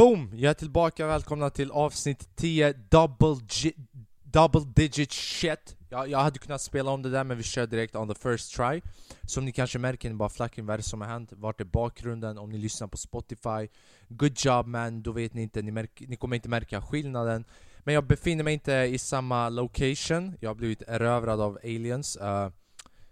Boom! 0.00 0.30
Jag 0.34 0.50
är 0.50 0.54
tillbaka, 0.54 1.06
välkomna 1.06 1.50
till 1.50 1.70
avsnitt 1.70 2.36
10, 2.36 2.72
double, 2.72 3.46
gi- 3.48 3.74
double 4.22 4.60
digit 4.74 5.12
shit. 5.12 5.76
Jag, 5.88 6.08
jag 6.08 6.18
hade 6.18 6.38
kunnat 6.38 6.60
spela 6.60 6.90
om 6.90 7.02
det 7.02 7.10
där 7.10 7.24
men 7.24 7.36
vi 7.36 7.42
kör 7.42 7.66
direkt 7.66 7.96
on 7.96 8.08
the 8.08 8.14
first 8.14 8.54
try. 8.56 8.80
Som 9.22 9.44
ni 9.44 9.52
kanske 9.52 9.78
märker, 9.78 10.08
ni 10.08 10.14
bara 10.14 10.28
flacken, 10.28 10.66
vad 10.66 10.74
är 10.74 10.78
det 10.78 10.82
som 10.82 11.00
har 11.00 11.08
hänt? 11.08 11.32
Vart 11.32 11.60
är 11.60 11.64
bakgrunden? 11.64 12.38
Om 12.38 12.50
ni 12.50 12.58
lyssnar 12.58 12.88
på 12.88 12.96
Spotify 12.96 13.68
Good 14.08 14.32
job 14.36 14.66
man, 14.66 15.02
då 15.02 15.12
vet 15.12 15.34
ni 15.34 15.42
inte, 15.42 15.62
ni, 15.62 15.86
ni 16.00 16.16
kommer 16.16 16.36
inte 16.36 16.48
märka 16.48 16.82
skillnaden. 16.82 17.44
Men 17.78 17.94
jag 17.94 18.06
befinner 18.06 18.44
mig 18.44 18.54
inte 18.54 18.72
i 18.72 18.98
samma 18.98 19.48
location. 19.48 20.36
Jag 20.40 20.50
har 20.50 20.54
blivit 20.54 20.82
erövrad 20.86 21.40
av 21.40 21.58
aliens. 21.64 22.18
Uh, 22.20 22.48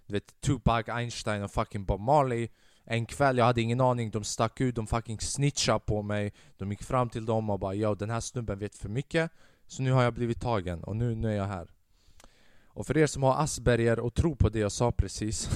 Du 0.06 0.12
vet, 0.12 0.40
Tupac, 0.40 0.88
Einstein 0.88 1.42
och 1.42 1.50
fucking 1.50 1.84
Bob 1.84 2.00
Marley 2.00 2.48
en 2.90 3.06
kväll, 3.06 3.38
jag 3.38 3.44
hade 3.44 3.60
ingen 3.60 3.80
aning, 3.80 4.10
de 4.10 4.24
stack 4.24 4.60
ut, 4.60 4.74
de 4.74 4.86
fucking 4.86 5.20
snitchade 5.20 5.78
på 5.78 6.02
mig. 6.02 6.32
De 6.56 6.70
gick 6.70 6.82
fram 6.82 7.08
till 7.08 7.26
dem 7.26 7.50
och 7.50 7.58
bara 7.58 7.74
'Yo, 7.74 7.94
den 7.94 8.10
här 8.10 8.20
snubben 8.20 8.58
vet 8.58 8.74
för 8.74 8.88
mycket' 8.88 9.30
Så 9.66 9.82
nu 9.82 9.92
har 9.92 10.02
jag 10.02 10.14
blivit 10.14 10.40
tagen, 10.40 10.84
och 10.84 10.96
nu, 10.96 11.14
nu 11.14 11.28
är 11.32 11.36
jag 11.36 11.46
här. 11.46 11.70
Och 12.66 12.86
för 12.86 12.96
er 12.96 13.06
som 13.06 13.22
har 13.22 13.42
Asperger 13.42 14.00
och 14.00 14.14
tror 14.14 14.34
på 14.34 14.48
det 14.48 14.58
jag 14.58 14.72
sa 14.72 14.92
precis 14.92 15.48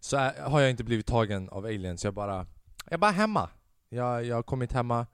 Så 0.00 0.16
är, 0.16 0.42
har 0.42 0.60
jag 0.60 0.70
inte 0.70 0.84
blivit 0.84 1.06
tagen 1.06 1.48
av 1.48 1.64
aliens, 1.64 2.04
jag 2.04 2.14
bara 2.14 2.46
Jag 2.84 2.92
är 2.92 2.98
bara 2.98 3.10
hemma. 3.10 3.50
Jag, 3.88 4.24
jag 4.24 4.36
har 4.36 4.42
kommit 4.42 4.72
hemma 4.72 5.06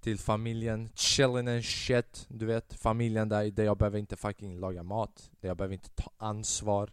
till 0.00 0.18
familjen, 0.18 0.88
chilling 0.94 1.48
and 1.48 1.64
shit. 1.64 2.26
Du 2.28 2.46
vet, 2.46 2.74
familjen 2.74 3.28
där, 3.28 3.50
där 3.50 3.64
jag 3.64 3.78
behöver 3.78 3.98
inte 3.98 4.16
fucking 4.16 4.60
laga 4.60 4.82
mat 4.82 5.30
Där 5.40 5.48
jag 5.48 5.56
behöver 5.56 5.74
inte 5.74 5.90
ta 5.90 6.10
ansvar 6.16 6.90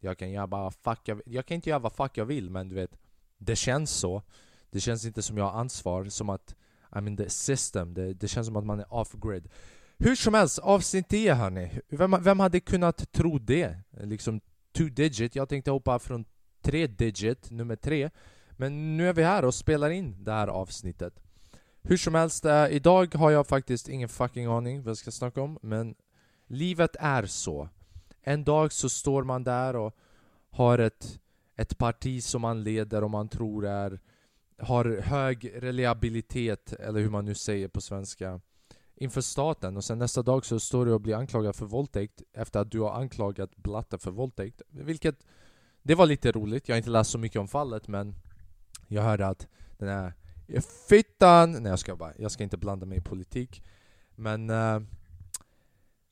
jag 0.00 0.18
kan 0.18 0.30
göra 0.30 0.46
bara 0.46 0.70
fuck 0.70 1.00
jag, 1.04 1.22
jag 1.26 1.46
kan 1.46 1.54
inte 1.54 1.70
göra 1.70 1.78
vad 1.78 1.92
fuck 1.92 2.16
jag 2.18 2.24
vill 2.24 2.50
men 2.50 2.68
du 2.68 2.74
vet 2.74 2.98
Det 3.38 3.56
känns 3.56 3.90
så. 3.90 4.22
Det 4.70 4.80
känns 4.80 5.04
inte 5.04 5.22
som 5.22 5.38
jag 5.38 5.44
har 5.44 5.60
ansvar, 5.60 6.04
som 6.04 6.30
att 6.30 6.54
I'm 6.90 7.06
in 7.06 7.16
the 7.16 7.30
system, 7.30 7.94
det, 7.94 8.14
det 8.14 8.28
känns 8.28 8.46
som 8.46 8.56
att 8.56 8.64
man 8.64 8.80
är 8.80 8.94
off-grid 8.94 9.48
Hur 9.98 10.14
som 10.14 10.34
helst, 10.34 10.58
avsnitt 10.58 11.08
10 11.08 11.34
hörni. 11.34 11.80
Vem, 11.88 12.16
vem 12.20 12.40
hade 12.40 12.60
kunnat 12.60 13.12
tro 13.12 13.38
det? 13.38 13.76
Liksom 13.90 14.40
two 14.76 14.88
digit, 14.90 15.36
jag 15.36 15.48
tänkte 15.48 15.70
hoppa 15.70 15.98
från 15.98 16.24
tre 16.62 16.86
digit, 16.86 17.50
nummer 17.50 17.76
tre. 17.76 18.10
Men 18.50 18.96
nu 18.96 19.08
är 19.08 19.12
vi 19.12 19.22
här 19.22 19.44
och 19.44 19.54
spelar 19.54 19.90
in 19.90 20.24
det 20.24 20.32
här 20.32 20.48
avsnittet. 20.48 21.20
Hur 21.82 21.96
som 21.96 22.14
helst, 22.14 22.44
äh, 22.44 22.66
idag 22.70 23.14
har 23.14 23.30
jag 23.30 23.46
faktiskt 23.46 23.88
ingen 23.88 24.08
fucking 24.08 24.46
aning 24.46 24.82
vad 24.82 24.90
jag 24.90 24.96
ska 24.96 25.10
snacka 25.10 25.42
om 25.42 25.58
Men 25.62 25.94
livet 26.46 26.96
är 27.00 27.26
så 27.26 27.68
en 28.28 28.44
dag 28.44 28.72
så 28.72 28.88
står 28.88 29.24
man 29.24 29.44
där 29.44 29.76
och 29.76 29.96
har 30.50 30.78
ett, 30.78 31.20
ett 31.56 31.78
parti 31.78 32.22
som 32.22 32.42
man 32.42 32.62
leder 32.62 33.04
och 33.04 33.10
man 33.10 33.28
tror 33.28 33.66
är 33.66 34.00
har 34.58 35.00
hög 35.00 35.52
reliabilitet, 35.62 36.72
eller 36.72 37.00
hur 37.00 37.10
man 37.10 37.24
nu 37.24 37.34
säger 37.34 37.68
på 37.68 37.80
svenska 37.80 38.40
inför 38.94 39.20
staten. 39.20 39.76
Och 39.76 39.84
sen 39.84 39.98
nästa 39.98 40.22
dag 40.22 40.44
så 40.44 40.60
står 40.60 40.86
du 40.86 40.92
och 40.92 41.00
blir 41.00 41.14
anklagad 41.14 41.56
för 41.56 41.66
våldtäkt 41.66 42.22
efter 42.32 42.60
att 42.60 42.70
du 42.70 42.80
har 42.80 42.92
anklagat 42.92 43.56
Blatte 43.56 43.98
för 43.98 44.10
våldtäkt. 44.10 44.62
Vilket 44.68 45.26
det 45.82 45.94
var 45.94 46.06
lite 46.06 46.32
roligt, 46.32 46.68
jag 46.68 46.74
har 46.74 46.78
inte 46.78 46.90
läst 46.90 47.10
så 47.10 47.18
mycket 47.18 47.40
om 47.40 47.48
fallet 47.48 47.88
men 47.88 48.14
jag 48.86 49.02
hörde 49.02 49.26
att 49.26 49.48
den 49.78 49.88
här 49.88 50.12
fittan, 50.88 51.52
nej 51.52 51.70
jag 51.70 51.78
ska 51.78 51.96
bara, 51.96 52.12
jag 52.18 52.30
ska 52.30 52.42
inte 52.42 52.56
blanda 52.56 52.86
mig 52.86 52.98
i 52.98 53.02
politik 53.02 53.62
men 54.14 54.50
uh, 54.50 54.82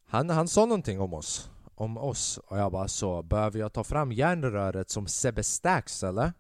han, 0.06 0.31
han 0.31 0.48
sa 0.48 0.67
någonting 0.67 1.00
om 1.00 1.14
oss 1.14 1.50
om 1.77 1.98
oss. 1.98 2.38
Och 2.38 2.58
jag 2.58 2.72
bara 2.72 2.88
så, 2.88 3.22
behöver 3.22 3.58
jag 3.58 3.72
ta 3.72 3.84
fram 3.84 4.12
järnröret 4.12 4.91
som 4.91 5.06
Sebbe 5.06 5.42
Stax 5.42 6.05
eller? 6.05 6.32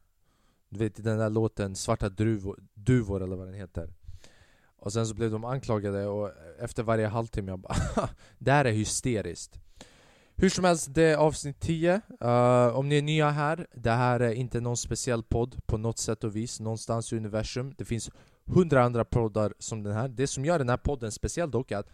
Du 0.68 0.78
vet 0.78 1.04
den 1.04 1.18
där 1.18 1.30
låten 1.30 1.76
Svarta 1.76 2.08
druvor, 2.08 2.58
duvor 2.74 3.22
eller 3.22 3.36
vad 3.36 3.46
den 3.46 3.54
heter. 3.54 3.90
Och 4.78 4.92
sen 4.92 5.06
så 5.06 5.14
blev 5.14 5.30
de 5.30 5.44
anklagade 5.44 6.06
och 6.06 6.30
efter 6.60 6.82
varje 6.82 7.06
halvtimme 7.06 7.52
jag 7.52 7.58
bara 7.58 7.76
Det 8.38 8.52
här 8.52 8.64
är 8.64 8.72
hysteriskt. 8.72 9.60
Hur 10.38 10.48
som 10.48 10.64
helst, 10.64 10.94
det 10.94 11.02
är 11.02 11.16
avsnitt 11.16 11.60
10 11.60 12.00
uh, 12.22 12.28
eh, 12.30 12.78
Om 12.78 12.88
ni 12.88 12.98
är 12.98 13.02
nya 13.02 13.30
här, 13.30 13.66
det 13.74 13.90
här 13.90 14.20
är 14.20 14.32
inte 14.32 14.60
någon 14.60 14.76
speciell 14.76 15.22
podd 15.22 15.66
på 15.66 15.78
något 15.78 15.98
sätt 15.98 16.24
och 16.24 16.36
vis 16.36 16.60
Någonstans 16.60 17.12
i 17.12 17.16
universum. 17.16 17.74
Det 17.78 17.84
finns 17.84 18.10
hundra 18.46 18.84
andra 18.84 19.04
poddar 19.04 19.54
som 19.58 19.82
den 19.82 19.92
här. 19.92 20.08
Det 20.08 20.26
som 20.26 20.44
gör 20.44 20.58
den 20.58 20.68
här 20.68 20.76
podden 20.76 21.12
speciell 21.12 21.50
dock 21.50 21.70
är 21.70 21.76
att 21.76 21.88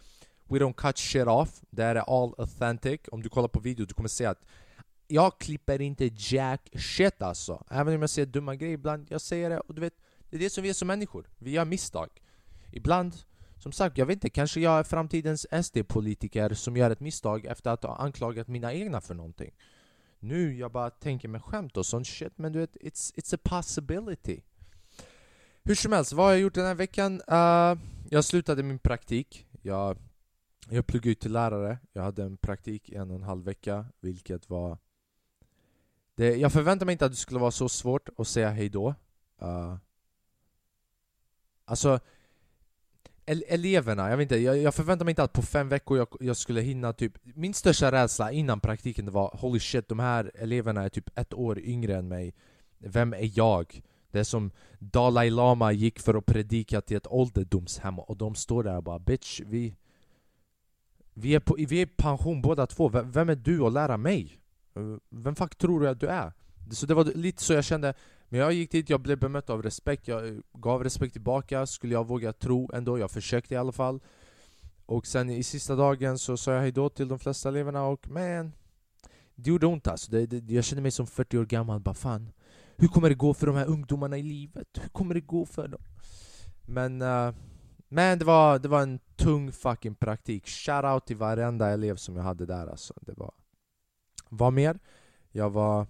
We 0.47 0.59
don't 0.59 0.73
cut 0.73 0.97
shit 0.97 1.27
off, 1.27 1.61
det 1.69 1.83
här 1.83 1.95
är 1.95 2.21
all 2.23 2.33
authentic. 2.37 3.01
Om 3.11 3.23
du 3.23 3.29
kollar 3.29 3.47
på 3.47 3.59
video 3.59 3.85
du 3.85 3.93
kommer 3.93 4.09
se 4.09 4.25
att 4.25 4.45
jag 5.07 5.39
klipper 5.39 5.81
inte 5.81 6.09
jack 6.15 6.69
shit 6.73 7.21
alltså. 7.21 7.63
Även 7.69 7.95
om 7.95 8.01
jag 8.01 8.09
säger 8.09 8.25
dumma 8.25 8.55
grejer 8.55 8.73
ibland, 8.73 9.07
jag 9.09 9.21
säger 9.21 9.49
det 9.49 9.59
och 9.59 9.75
du 9.75 9.81
vet 9.81 9.93
Det 10.29 10.37
är 10.37 10.39
det 10.39 10.49
som 10.49 10.63
vi 10.63 10.69
är 10.69 10.73
som 10.73 10.87
människor, 10.87 11.29
vi 11.37 11.51
gör 11.51 11.65
misstag. 11.65 12.09
Ibland, 12.71 13.15
som 13.57 13.71
sagt, 13.71 13.97
jag 13.97 14.05
vet 14.05 14.13
inte, 14.13 14.29
kanske 14.29 14.59
jag 14.59 14.79
är 14.79 14.83
framtidens 14.83 15.47
SD-politiker 15.63 16.53
som 16.53 16.77
gör 16.77 16.89
ett 16.89 16.99
misstag 16.99 17.45
efter 17.45 17.71
att 17.71 17.83
ha 17.83 17.95
anklagat 17.95 18.47
mina 18.47 18.73
egna 18.73 19.01
för 19.01 19.13
någonting. 19.13 19.51
Nu, 20.19 20.57
jag 20.57 20.71
bara 20.71 20.89
tänker 20.89 21.27
med 21.27 21.43
skämt 21.43 21.77
och 21.77 21.85
sånt 21.85 22.07
shit, 22.07 22.37
men 22.37 22.51
du 22.51 22.59
vet, 22.59 22.75
it's, 22.75 23.13
it's 23.15 23.35
a 23.35 23.39
possibility. 23.43 24.41
Hur 25.63 25.75
som 25.75 25.91
helst, 25.91 26.13
vad 26.13 26.25
har 26.25 26.31
jag 26.31 26.41
gjort 26.41 26.53
den 26.53 26.65
här 26.65 26.75
veckan? 26.75 27.21
Uh, 27.31 27.77
jag 28.09 28.23
slutade 28.23 28.63
min 28.63 28.79
praktik. 28.79 29.47
Jag 29.61 29.97
jag 30.69 30.87
pluggade 30.87 31.11
ut 31.11 31.19
till 31.19 31.31
lärare, 31.31 31.77
jag 31.93 32.03
hade 32.03 32.23
en 32.23 32.37
praktik 32.37 32.89
i 32.89 32.95
en 32.95 33.09
och 33.09 33.15
en 33.15 33.23
halv 33.23 33.45
vecka, 33.45 33.85
vilket 33.99 34.49
var... 34.49 34.77
Det, 36.15 36.35
jag 36.35 36.51
förväntade 36.51 36.85
mig 36.85 36.93
inte 36.93 37.05
att 37.05 37.11
det 37.11 37.17
skulle 37.17 37.39
vara 37.39 37.51
så 37.51 37.69
svårt 37.69 38.09
att 38.17 38.27
säga 38.27 38.49
hejdå. 38.49 38.95
Uh, 39.41 39.47
eh, 39.49 39.77
alltså, 41.65 41.99
eleverna, 43.25 44.09
jag 44.09 44.17
vet 44.17 44.23
inte, 44.23 44.37
jag, 44.37 44.57
jag 44.57 44.75
förväntade 44.75 45.05
mig 45.05 45.11
inte 45.11 45.23
att 45.23 45.33
på 45.33 45.41
fem 45.41 45.69
veckor 45.69 45.97
jag, 45.97 46.07
jag, 46.19 46.37
skulle 46.37 46.61
hinna 46.61 46.93
typ 46.93 47.13
Min 47.23 47.53
största 47.53 47.91
rädsla 47.91 48.31
innan 48.31 48.59
praktiken 48.59 49.05
det 49.05 49.11
var 49.11 49.37
Holy 49.41 49.59
shit, 49.59 49.87
de 49.87 49.99
här 49.99 50.31
eleverna 50.35 50.83
är 50.83 50.89
typ 50.89 51.19
ett 51.19 51.33
år 51.33 51.59
yngre 51.59 51.95
än 51.95 52.07
mig 52.07 52.33
Vem 52.77 53.13
är 53.13 53.37
jag? 53.37 53.81
Det 54.11 54.19
är 54.19 54.23
som 54.23 54.51
Dalai 54.79 55.29
Lama 55.29 55.71
gick 55.71 55.99
för 55.99 56.13
att 56.13 56.25
predika 56.25 56.81
till 56.81 56.97
ett 56.97 57.07
ålderdomshem 57.07 57.99
och 57.99 58.17
de 58.17 58.35
står 58.35 58.63
där 58.63 58.77
och 58.77 58.83
bara 58.83 58.99
Bitch, 58.99 59.41
vi, 59.45 59.75
vi 61.13 61.35
är, 61.35 61.39
på, 61.39 61.55
vi 61.57 61.77
är 61.77 61.81
i 61.81 61.85
pension 61.85 62.41
båda 62.41 62.67
två, 62.67 62.89
vem 62.89 63.29
är 63.29 63.35
du 63.35 63.63
att 63.63 63.73
lära 63.73 63.97
mig? 63.97 64.39
Eh, 64.75 64.97
vem 65.09 65.35
fuck 65.35 65.55
tror 65.55 65.79
du 65.79 65.89
att 65.89 65.99
du 65.99 66.07
är? 66.07 66.33
Så 66.71 66.85
det 66.85 66.93
var 66.93 67.05
lite 67.05 67.43
så 67.43 67.53
jag 67.53 67.63
kände 67.63 67.93
Men 68.29 68.39
jag 68.39 68.53
gick 68.53 68.71
dit, 68.71 68.89
jag 68.89 69.01
blev 69.01 69.19
bemött 69.19 69.49
av 69.49 69.63
respekt, 69.63 70.07
jag 70.07 70.27
eh, 70.27 70.33
gav 70.53 70.83
respekt 70.83 71.13
tillbaka 71.13 71.65
Skulle 71.65 71.93
jag 71.93 72.07
våga 72.07 72.33
tro 72.33 72.69
ändå, 72.73 72.99
jag 72.99 73.11
försökte 73.11 73.53
i 73.53 73.57
alla 73.57 73.71
fall 73.71 73.99
Och 74.85 75.07
sen 75.07 75.29
i 75.29 75.43
sista 75.43 75.75
dagen 75.75 76.17
så 76.17 76.37
sa 76.37 76.53
jag 76.53 76.61
hejdå 76.61 76.89
till 76.89 77.07
de 77.07 77.19
flesta 77.19 77.49
eleverna 77.49 77.83
och 77.83 78.07
man 78.09 78.53
Det 79.35 79.49
gjorde 79.49 79.65
ont 79.65 79.87
alltså, 79.87 80.11
det, 80.11 80.25
det, 80.25 80.53
jag 80.53 80.63
kände 80.63 80.81
mig 80.81 80.91
som 80.91 81.07
40 81.07 81.37
år 81.37 81.45
gammal, 81.45 81.79
bara 81.79 81.95
fan 81.95 82.31
Hur 82.77 82.87
kommer 82.87 83.09
det 83.09 83.15
gå 83.15 83.33
för 83.33 83.47
de 83.47 83.55
här 83.55 83.65
ungdomarna 83.65 84.17
i 84.17 84.23
livet? 84.23 84.67
Hur 84.81 84.89
kommer 84.89 85.13
det 85.13 85.21
gå 85.21 85.45
för 85.45 85.67
dem? 85.67 85.81
Men 86.65 87.01
uh, 87.01 87.33
men 87.93 88.19
det 88.19 88.25
var, 88.25 88.59
det 88.59 88.67
var 88.67 88.81
en 88.81 88.99
tung 89.15 89.51
fucking 89.51 89.95
praktik. 89.95 90.47
Shoutout 90.47 91.05
till 91.05 91.17
varenda 91.17 91.69
elev 91.69 91.95
som 91.95 92.15
jag 92.15 92.23
hade 92.23 92.45
där 92.45 92.67
alltså. 92.67 92.93
Det 93.01 93.13
var... 93.17 93.33
Vad 94.29 94.53
mer? 94.53 94.79
Jag 95.31 95.49
var... 95.49 95.87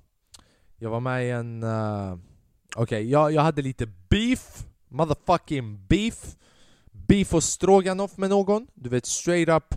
Jag 0.77 0.89
var 0.89 0.99
med 0.99 1.25
i 1.25 1.29
en... 1.29 1.63
Uh, 1.63 2.13
Okej, 2.75 2.83
okay, 2.83 3.01
jag, 3.01 3.31
jag 3.31 3.41
hade 3.41 3.61
lite 3.61 3.85
beef. 4.09 4.65
Motherfucking 4.87 5.85
beef. 5.87 6.35
Beef 6.91 7.33
och 7.33 7.43
stroganoff 7.43 8.17
med 8.17 8.29
någon. 8.29 8.67
Du 8.73 8.89
vet, 8.89 9.05
straight 9.05 9.49
up 9.49 9.75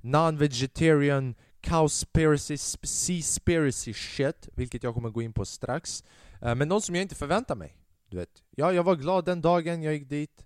non-vegetarian 0.00 1.34
cowspiracy, 1.60 2.56
seaspiracy 2.82 3.94
shit. 3.94 4.48
Vilket 4.54 4.82
jag 4.82 4.94
kommer 4.94 5.10
gå 5.10 5.22
in 5.22 5.32
på 5.32 5.44
strax. 5.44 6.04
Uh, 6.44 6.54
men 6.54 6.68
någon 6.68 6.82
som 6.82 6.94
jag 6.94 7.02
inte 7.02 7.14
förväntar 7.14 7.56
mig. 7.56 7.76
Du 8.10 8.16
vet, 8.16 8.42
ja, 8.50 8.72
jag 8.72 8.82
var 8.82 8.96
glad 8.96 9.24
den 9.24 9.40
dagen 9.40 9.82
jag 9.82 9.94
gick 9.94 10.08
dit. 10.08 10.44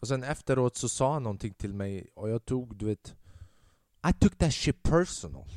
Och 0.00 0.08
sen 0.08 0.22
efteråt 0.22 0.76
så 0.76 0.88
sa 0.88 1.12
han 1.12 1.22
någonting 1.22 1.54
till 1.54 1.74
mig 1.74 2.10
och 2.14 2.30
jag 2.30 2.44
tog, 2.44 2.76
du 2.76 2.86
vet 2.86 3.16
I 4.08 4.12
took 4.12 4.36
that 4.36 4.52
shit 4.52 4.82
personal. 4.82 5.48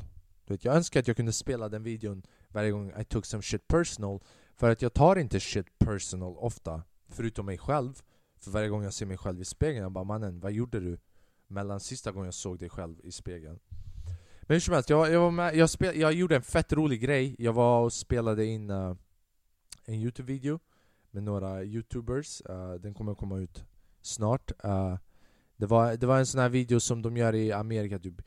Du 0.45 0.53
vet, 0.53 0.65
Jag 0.65 0.75
önskar 0.75 0.99
att 0.99 1.07
jag 1.07 1.17
kunde 1.17 1.33
spela 1.33 1.69
den 1.69 1.83
videon 1.83 2.23
varje 2.47 2.71
gång 2.71 2.93
I 2.99 3.03
took 3.03 3.25
some 3.25 3.43
shit 3.43 3.67
personal 3.67 4.19
För 4.55 4.69
att 4.69 4.81
jag 4.81 4.93
tar 4.93 5.15
inte 5.15 5.39
shit 5.39 5.79
personal 5.79 6.37
ofta 6.37 6.83
Förutom 7.07 7.45
mig 7.45 7.57
själv. 7.57 8.01
För 8.37 8.51
varje 8.51 8.69
gång 8.69 8.83
jag 8.83 8.93
ser 8.93 9.05
mig 9.05 9.17
själv 9.17 9.41
i 9.41 9.45
spegeln, 9.45 9.83
jag 9.83 9.91
bara 9.91 10.03
mannen, 10.03 10.39
vad 10.39 10.51
gjorde 10.51 10.79
du? 10.79 10.97
Mellan 11.47 11.79
sista 11.79 12.11
gången 12.11 12.25
jag 12.25 12.33
såg 12.33 12.59
dig 12.59 12.69
själv 12.69 12.99
i 13.03 13.11
spegeln? 13.11 13.59
Men 14.41 14.55
hur 14.55 14.59
som 14.59 14.73
helst, 14.73 14.89
jag, 14.89 15.11
jag, 15.11 15.19
var 15.19 15.31
med, 15.31 15.55
jag, 15.55 15.69
spel, 15.69 15.99
jag 15.99 16.13
gjorde 16.13 16.35
en 16.35 16.41
fett 16.41 16.73
rolig 16.73 17.01
grej. 17.01 17.35
Jag 17.39 17.53
var 17.53 17.83
och 17.83 17.93
spelade 17.93 18.45
in 18.45 18.69
uh, 18.69 18.95
en 19.85 19.95
youtube-video 19.95 20.59
med 21.11 21.23
några 21.23 21.63
youtubers, 21.63 22.41
uh, 22.49 22.73
den 22.73 22.93
kommer 22.93 23.15
komma 23.15 23.37
ut 23.37 23.65
snart. 24.05 24.51
Uh, 24.65 24.95
det, 25.57 25.65
var, 25.65 25.95
det 25.95 26.07
var 26.07 26.19
en 26.19 26.25
sån 26.25 26.41
här 26.41 26.49
video 26.49 26.79
som 26.79 27.01
de 27.01 27.17
gör 27.17 27.35
i 27.35 27.51
Amerika, 27.51 27.99
typ 27.99 28.21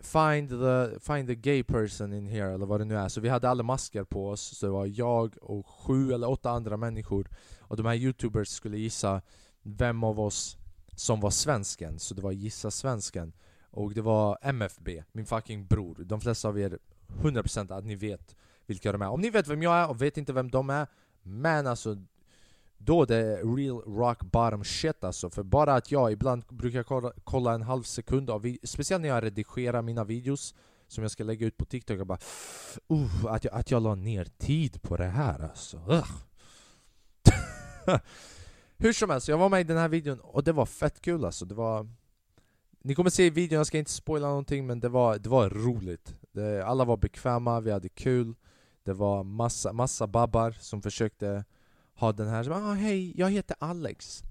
Find 0.00 0.48
the, 0.48 1.00
find 1.00 1.28
the 1.28 1.34
gay 1.34 1.62
person 1.62 2.12
in 2.12 2.26
here, 2.26 2.54
eller 2.54 2.66
vad 2.66 2.80
det 2.80 2.84
nu 2.84 2.96
är. 2.96 3.08
Så 3.08 3.20
vi 3.20 3.28
hade 3.28 3.48
alla 3.48 3.62
masker 3.62 4.04
på 4.04 4.28
oss, 4.28 4.58
så 4.58 4.66
det 4.66 4.72
var 4.72 4.86
jag 4.86 5.36
och 5.42 5.66
sju 5.66 6.12
eller 6.12 6.30
åtta 6.30 6.50
andra 6.50 6.76
människor. 6.76 7.28
Och 7.60 7.76
de 7.76 7.86
här 7.86 7.94
youtubers 7.94 8.48
skulle 8.48 8.78
gissa 8.78 9.22
vem 9.62 10.04
av 10.04 10.20
oss 10.20 10.56
som 10.96 11.20
var 11.20 11.30
svensken, 11.30 11.98
så 11.98 12.14
det 12.14 12.22
var 12.22 12.32
Gissa 12.32 12.70
Svensken 12.70 13.32
och 13.70 13.94
det 13.94 14.02
var 14.02 14.38
MFB, 14.42 15.04
min 15.12 15.26
fucking 15.26 15.66
bror. 15.66 15.96
De 16.04 16.20
flesta 16.20 16.48
av 16.48 16.58
er, 16.58 16.78
100% 17.06 17.78
att 17.78 17.84
ni 17.84 17.94
vet 17.94 18.36
vilka 18.66 18.92
de 18.92 19.02
är. 19.02 19.08
Om 19.08 19.20
ni 19.20 19.30
vet 19.30 19.48
vem 19.48 19.62
jag 19.62 19.76
är 19.76 19.90
och 19.90 20.02
vet 20.02 20.16
inte 20.16 20.32
vem 20.32 20.50
de 20.50 20.70
är, 20.70 20.86
men 21.22 21.66
alltså 21.66 21.96
då 22.78 23.04
det 23.04 23.16
är 23.16 23.56
real 23.56 23.80
rock 23.80 24.22
bottom 24.22 24.64
shit 24.64 25.04
alltså. 25.04 25.30
För 25.30 25.42
bara 25.42 25.74
att 25.74 25.90
jag 25.90 26.12
ibland 26.12 26.44
brukar 26.48 26.82
kolla, 26.82 27.12
kolla 27.24 27.54
en 27.54 27.62
halv 27.62 27.82
sekund 27.82 28.30
av 28.30 28.56
speciellt 28.62 29.02
när 29.02 29.08
jag 29.08 29.24
redigerar 29.24 29.82
mina 29.82 30.04
videos 30.04 30.54
som 30.88 31.02
jag 31.04 31.10
ska 31.10 31.24
lägga 31.24 31.46
ut 31.46 31.56
på 31.56 31.64
TikTok, 31.64 31.98
jag 31.98 32.06
bara 32.06 32.18
uh, 32.92 33.26
att, 33.26 33.44
jag, 33.44 33.54
att 33.54 33.70
jag 33.70 33.82
la 33.82 33.94
ner 33.94 34.24
tid 34.24 34.82
på 34.82 34.96
det 34.96 35.06
här 35.06 35.42
alltså. 35.42 35.78
Hur 38.76 38.92
som 38.92 39.10
helst, 39.10 39.28
jag 39.28 39.38
var 39.38 39.48
med 39.48 39.60
i 39.60 39.64
den 39.64 39.76
här 39.76 39.88
videon 39.88 40.20
och 40.20 40.44
det 40.44 40.52
var 40.52 40.66
fett 40.66 41.00
kul 41.00 41.24
alltså. 41.24 41.44
Det 41.44 41.54
var 41.54 41.88
ni 42.84 42.94
kommer 42.94 43.10
se 43.10 43.26
i 43.26 43.30
videon, 43.30 43.56
jag 43.56 43.66
ska 43.66 43.78
inte 43.78 43.90
spoila 43.90 44.28
någonting 44.28 44.66
men 44.66 44.80
det 44.80 44.88
var, 44.88 45.18
det 45.18 45.28
var 45.28 45.50
roligt. 45.50 46.14
Det, 46.32 46.66
alla 46.66 46.84
var 46.84 46.96
bekväma, 46.96 47.60
vi 47.60 47.70
hade 47.70 47.88
kul. 47.88 48.34
Det 48.82 48.92
var 48.92 49.22
massa, 49.22 49.72
massa 49.72 50.06
babbar 50.06 50.50
som 50.50 50.82
försökte 50.82 51.44
ha 51.94 52.12
den 52.12 52.28
här, 52.28 52.50
ah, 52.50 52.72
hej, 52.72 53.12
jag 53.20 53.30
heter 53.30 53.56
Alex. 53.60 54.22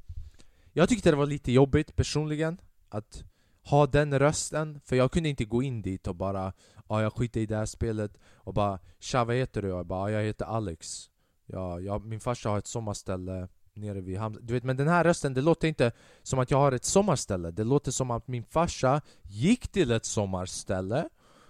Jag 0.74 0.89
tyckte 0.89 1.12
det 1.12 1.18
var 1.18 1.25
lite 1.25 1.51
jobbigt 1.51 1.95
personligen 1.95 2.57
att 2.89 3.24
ha 3.63 3.88
den 3.88 4.19
rösten, 4.19 4.80
för 4.86 4.95
jag 4.95 5.12
kunde 5.12 5.30
inte 5.30 5.45
gå 5.45 5.63
in 5.63 5.81
dit 5.81 6.07
och 6.07 6.15
bara 6.15 6.54
ah, 6.88 7.01
jag 7.01 7.13
skiter 7.13 7.42
i 7.42 7.45
det 7.45 7.56
här 7.56 7.65
spelet 7.65 8.18
och 8.33 8.54
bara 8.54 8.80
Tja 9.00 9.24
vad 9.24 9.36
heter 9.36 9.62
du? 9.62 9.68
Jag 9.68 9.86
bara 9.86 10.00
ah, 10.00 10.10
jag 10.10 10.24
heter 10.24 10.45
Alex. 10.45 11.10
Ja, 11.45 11.80
jag, 11.80 12.06
min 12.06 12.19
farsa 12.19 12.50
har 12.50 12.57
ett 12.57 12.68
sommarställe 12.68 13.48
nere 13.74 14.01
vid 14.01 14.18
hamnen. 14.18 14.45
Du 14.45 14.54
vet, 14.54 14.63
men 14.63 14.77
den 14.77 14.88
här 14.88 15.04
rösten, 15.04 15.33
det 15.33 15.42
låter 15.42 15.68
inte 15.68 15.92
som 16.24 16.39
att 16.39 16.51
jag 16.51 16.57
har 16.57 16.71
ett 16.71 16.86
sommarställe. 16.86 17.51
Det 17.51 17.63
låter 17.63 17.92
som 17.92 18.12
att 18.12 18.27
min 18.27 18.44
farsa 18.44 19.01
gick 19.24 19.68
till 19.68 19.92
ett 19.92 20.06
sommarställe, 20.06 21.10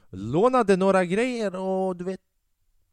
lånade 0.10 0.78
några 0.78 1.06
grejer 1.06 1.56
och 1.56 1.96
du 1.96 2.04
vet, 2.04 2.20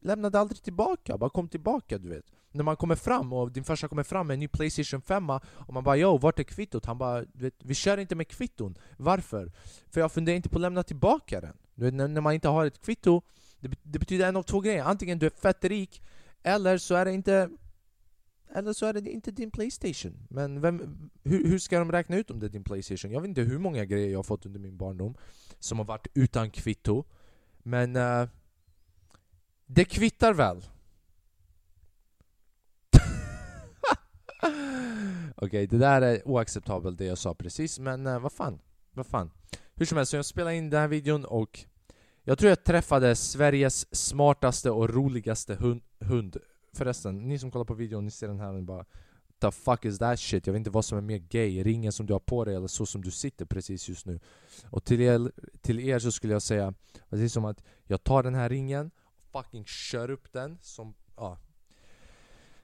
lämnade 0.00 0.38
aldrig 0.38 0.62
tillbaka. 0.62 1.18
Bara 1.18 1.30
kom 1.30 1.48
tillbaka, 1.48 1.98
du 1.98 2.08
vet. 2.08 2.24
När 2.52 2.64
man 2.64 2.76
kommer 2.76 2.96
fram 2.96 3.32
och 3.32 3.52
din 3.52 3.64
farsa 3.64 3.88
kommer 3.88 4.02
fram 4.02 4.26
med 4.26 4.34
en 4.34 4.40
ny 4.40 4.48
Playstation 4.48 5.02
5 5.02 5.30
och 5.30 5.74
man 5.74 5.84
bara 5.84 5.96
Yo, 5.96 6.18
vart 6.18 6.38
är 6.38 6.42
kvittot? 6.42 6.86
Han 6.86 6.98
bara 6.98 7.20
du 7.20 7.44
vet, 7.44 7.54
Vi 7.58 7.74
kör 7.74 7.98
inte 7.98 8.14
med 8.14 8.28
kvitton. 8.28 8.78
Varför? 8.96 9.52
För 9.90 10.00
jag 10.00 10.12
funderar 10.12 10.36
inte 10.36 10.48
på 10.48 10.56
att 10.56 10.62
lämna 10.62 10.82
tillbaka 10.82 11.40
den. 11.40 11.56
Du 11.74 11.84
vet, 11.84 11.94
när, 11.94 12.08
när 12.08 12.20
man 12.20 12.34
inte 12.34 12.48
har 12.48 12.66
ett 12.66 12.82
kvitto, 12.82 13.22
det, 13.60 13.70
det 13.82 13.98
betyder 13.98 14.28
en 14.28 14.36
av 14.36 14.42
två 14.42 14.60
grejer. 14.60 14.84
Antingen 14.84 15.18
du 15.18 15.26
är 15.26 15.30
fett 15.30 15.64
rik, 15.64 16.02
eller 16.42 16.78
så 16.78 16.94
är 16.94 17.04
det 17.04 17.12
inte 17.12 17.50
eller 18.54 18.72
så 18.72 18.86
är 18.86 18.92
det 18.92 19.10
inte 19.10 19.30
din 19.30 19.50
Playstation. 19.50 20.26
Men 20.30 20.60
vem, 20.60 21.10
hur, 21.22 21.48
hur, 21.48 21.58
ska 21.58 21.78
de 21.78 21.92
räkna 21.92 22.16
ut 22.16 22.30
om 22.30 22.40
det 22.40 22.46
är 22.46 22.50
din 22.50 22.64
Playstation? 22.64 23.10
Jag 23.10 23.20
vet 23.20 23.28
inte 23.28 23.42
hur 23.42 23.58
många 23.58 23.84
grejer 23.84 24.10
jag 24.10 24.18
har 24.18 24.22
fått 24.22 24.46
under 24.46 24.60
min 24.60 24.76
barndom 24.76 25.14
som 25.58 25.78
har 25.78 25.84
varit 25.84 26.06
utan 26.14 26.50
kvitto. 26.50 27.04
Men 27.62 27.96
uh, 27.96 28.28
det 29.74 29.84
kvittar 29.84 30.32
väl? 30.32 30.56
Okej, 35.34 35.46
okay, 35.46 35.66
det 35.66 35.78
där 35.78 36.02
är 36.02 36.28
oacceptabelt 36.28 36.98
det 36.98 37.04
jag 37.04 37.18
sa 37.18 37.34
precis, 37.34 37.78
men 37.78 38.06
uh, 38.06 38.18
vad 38.18 38.32
fan? 38.32 38.60
Vad 38.92 39.06
fan? 39.06 39.30
Hur 39.74 39.86
som 39.86 39.96
helst, 39.96 40.10
så 40.10 40.16
jag 40.16 40.24
spelade 40.24 40.56
in 40.56 40.70
den 40.70 40.80
här 40.80 40.88
videon 40.88 41.24
och 41.24 41.64
jag 42.22 42.38
tror 42.38 42.48
jag 42.48 42.64
träffade 42.64 43.16
Sveriges 43.16 43.96
smartaste 43.96 44.70
och 44.70 44.90
roligaste 44.90 45.54
hund, 45.54 45.82
hund 46.00 46.36
Förresten, 46.72 47.28
ni 47.28 47.38
som 47.38 47.50
kollar 47.50 47.64
på 47.64 47.74
videon, 47.74 48.04
ni 48.04 48.10
ser 48.10 48.28
den 48.28 48.40
här 48.40 48.54
och 48.54 48.62
bara 48.62 48.84
The 49.40 49.50
fuck 49.50 49.84
is 49.84 49.98
that 49.98 50.20
shit? 50.20 50.46
Jag 50.46 50.52
vet 50.52 50.60
inte 50.60 50.70
vad 50.70 50.84
som 50.84 50.98
är 50.98 51.02
mer 51.02 51.18
gay, 51.18 51.62
ringen 51.62 51.92
som 51.92 52.06
du 52.06 52.12
har 52.12 52.20
på 52.20 52.44
dig 52.44 52.54
eller 52.54 52.66
så 52.66 52.86
som 52.86 53.02
du 53.02 53.10
sitter 53.10 53.44
precis 53.44 53.88
just 53.88 54.06
nu. 54.06 54.20
Och 54.70 54.84
till 54.84 55.00
er, 55.00 55.32
till 55.60 55.80
er 55.80 55.98
så 55.98 56.12
skulle 56.12 56.32
jag 56.32 56.42
säga, 56.42 56.74
precis 57.08 57.32
som 57.32 57.44
att 57.44 57.62
jag 57.84 58.04
tar 58.04 58.22
den 58.22 58.34
här 58.34 58.48
ringen 58.48 58.90
fucking 59.32 59.64
kör 59.64 60.10
upp 60.10 60.32
den 60.32 60.58
som, 60.62 60.94
ja. 61.16 61.38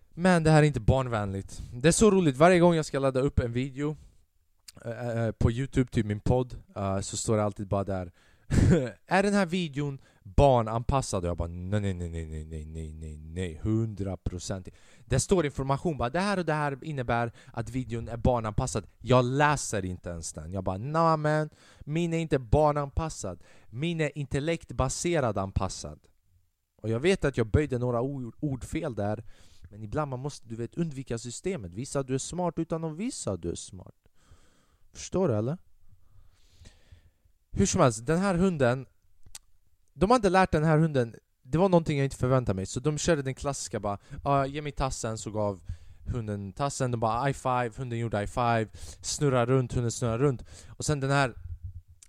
Men 0.09 0.45
det 0.45 0.51
här 0.51 0.63
är 0.63 0.67
inte 0.67 0.81
barnvänligt. 0.81 1.63
Det 1.73 1.89
är 1.89 1.93
så 1.93 2.11
roligt, 2.11 2.37
varje 2.37 2.59
gång 2.59 2.75
jag 2.75 2.85
ska 2.85 2.99
ladda 2.99 3.21
upp 3.21 3.39
en 3.39 3.53
video 3.53 3.97
eh, 4.85 5.09
eh, 5.09 5.25
eh 5.25 5.33
på 5.33 5.51
youtube, 5.51 5.91
typ 5.91 6.07
min 6.07 6.21
podd, 6.21 6.57
eh, 6.77 7.01
så 7.01 7.17
står 7.17 7.37
det 7.37 7.45
alltid 7.45 7.69
bara 7.69 7.85
där 7.85 8.13
Är 9.07 9.23
den 9.23 9.35
här 9.35 9.47
videon 9.47 9.99
barnanpassad? 10.23 11.25
Och 11.25 11.29
jag 11.29 11.37
bara 11.37 11.49
nej, 11.49 11.81
nej, 11.81 11.95
nej, 11.95 12.09
nej, 12.09 12.45
nej, 12.45 12.65
nej, 12.65 12.93
nej, 12.93 13.17
nej, 13.17 13.61
hundra 13.63 14.17
procent. 14.17 14.69
Det 15.05 15.21
står 15.21 15.47
information 15.47 15.99
bara 15.99 16.11
det 16.11 16.21
här 16.21 16.39
och 16.39 16.45
det 16.45 16.53
här 16.53 16.85
innebär 16.85 17.33
att 17.53 17.71
videon 17.71 18.09
är 18.09 18.17
barnanpassad. 18.17 18.87
Jag 18.99 19.25
läser 19.25 19.85
inte 19.85 20.11
ens 20.11 20.33
den. 20.33 20.53
Jag 20.53 20.65
bara 20.65 20.79
nej 20.79 21.17
men, 21.17 21.51
min 21.81 22.15
är 22.15 22.19
inte 22.19 22.39
barnanpassad. 22.39 23.43
Min 23.67 24.01
är 24.01 24.19
intellektbaserad 24.19 25.39
anpassad. 25.39 25.99
Och 26.87 26.93
jag 26.93 27.01
vet 27.01 27.25
att 27.25 27.37
jag 27.37 27.47
böjde 27.47 27.79
några 27.79 28.01
ord, 28.41 28.65
fel 28.65 28.95
där. 28.95 29.25
Men 29.71 29.83
ibland 29.83 30.11
man 30.11 30.21
måste 30.21 30.49
du 30.49 30.57
vet 30.57 30.75
undvika 30.75 31.19
systemet. 31.19 31.75
Visa 31.75 32.01
att 32.01 32.07
du 32.07 32.15
är 32.15 32.19
smart 32.19 32.59
utan 32.59 32.85
att 32.85 32.97
visa 32.97 33.33
att 33.33 33.43
du 33.43 33.51
är 33.51 33.55
smart. 33.55 33.95
Förstår 34.93 35.29
du 35.29 35.35
eller? 35.35 35.59
Hur 37.51 37.67
som 37.67 37.81
helst, 37.81 38.07
den 38.07 38.19
här 38.19 38.35
hunden 38.35 38.87
De 39.93 40.11
hade 40.11 40.29
lärt 40.29 40.53
den 40.53 40.65
här 40.65 40.79
hunden 40.79 41.15
Det 41.43 41.59
var 41.59 41.69
någonting 41.69 41.99
jag 41.99 42.05
inte 42.05 42.17
förväntade 42.17 42.57
mig, 42.57 42.67
så 42.67 42.81
de 42.81 42.99
körde 42.99 43.23
den 43.23 43.35
klassiska 43.35 43.81
bara 43.81 43.99
ah, 44.23 44.45
Ge 44.45 44.63
mig 44.63 44.73
tassen, 44.73 45.19
så 45.19 45.31
gav 45.31 45.61
hunden 46.07 46.53
tassen, 46.53 46.91
de 46.91 47.01
bara 47.01 47.25
high 47.25 47.37
five, 47.39 47.71
hunden 47.77 47.99
gjorde 47.99 48.19
high 48.19 48.31
five. 48.31 48.69
Snurrar 49.01 49.47
runt, 49.47 49.73
hunden 49.73 49.93
snurrar 49.93 50.19
runt 50.19 50.45
Och 50.69 50.85
sen 50.85 51.01
den 51.01 51.11
här 51.11 51.35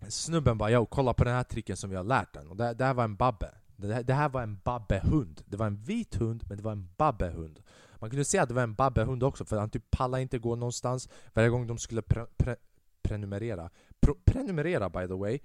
snubben 0.07 0.57
bara 0.57 0.71
'Yo, 0.71 0.85
kolla 0.85 1.13
på 1.13 1.23
den 1.23 1.33
här 1.33 1.43
tricken 1.43 1.77
som 1.77 1.89
vi 1.89 1.95
har 1.95 2.03
lärt 2.03 2.35
den' 2.35 2.47
Och 2.47 2.57
det, 2.57 2.73
det 2.73 2.85
här 2.85 2.93
var 2.93 3.03
en 3.03 3.15
babbe 3.15 3.51
det 3.77 3.93
här, 3.93 4.03
det 4.03 4.13
här 4.13 4.29
var 4.29 4.41
en 4.41 4.59
babbehund. 4.63 5.41
Det 5.45 5.57
var 5.57 5.67
en 5.67 5.75
vit 5.75 6.15
hund, 6.15 6.43
men 6.47 6.57
det 6.57 6.63
var 6.63 6.71
en 6.71 6.89
babbehund. 6.97 7.59
Man 7.99 8.09
kunde 8.09 8.25
se 8.25 8.37
att 8.37 8.49
det 8.49 8.55
var 8.55 8.63
en 8.63 8.75
babbehund 8.75 9.23
också, 9.23 9.45
för 9.45 9.57
han 9.57 9.69
typ 9.69 9.91
pallade 9.91 10.21
inte 10.21 10.39
gå 10.39 10.55
någonstans. 10.55 11.09
Varje 11.33 11.49
gång 11.49 11.67
de 11.67 11.77
skulle 11.77 12.01
pre, 12.01 12.25
pre, 12.37 12.55
prenumerera. 13.01 13.69
Pro 13.99 14.15
prenumerera 14.25 14.89
by 14.89 15.07
the 15.07 15.13
way. 15.13 15.39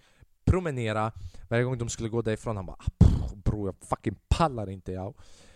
Promenera. 0.45 1.13
Varje 1.49 1.65
gång 1.65 1.79
de 1.79 1.89
skulle 1.89 2.09
gå 2.09 2.23
därifrån 2.23 2.57
han 2.57 2.67
bara 2.67 2.77
ah, 2.79 3.13
'Bror, 3.35 3.69
jag 3.69 3.89
fucking 3.89 4.15
pallar 4.29 4.71
inte 4.71 4.93
jag 4.93 5.15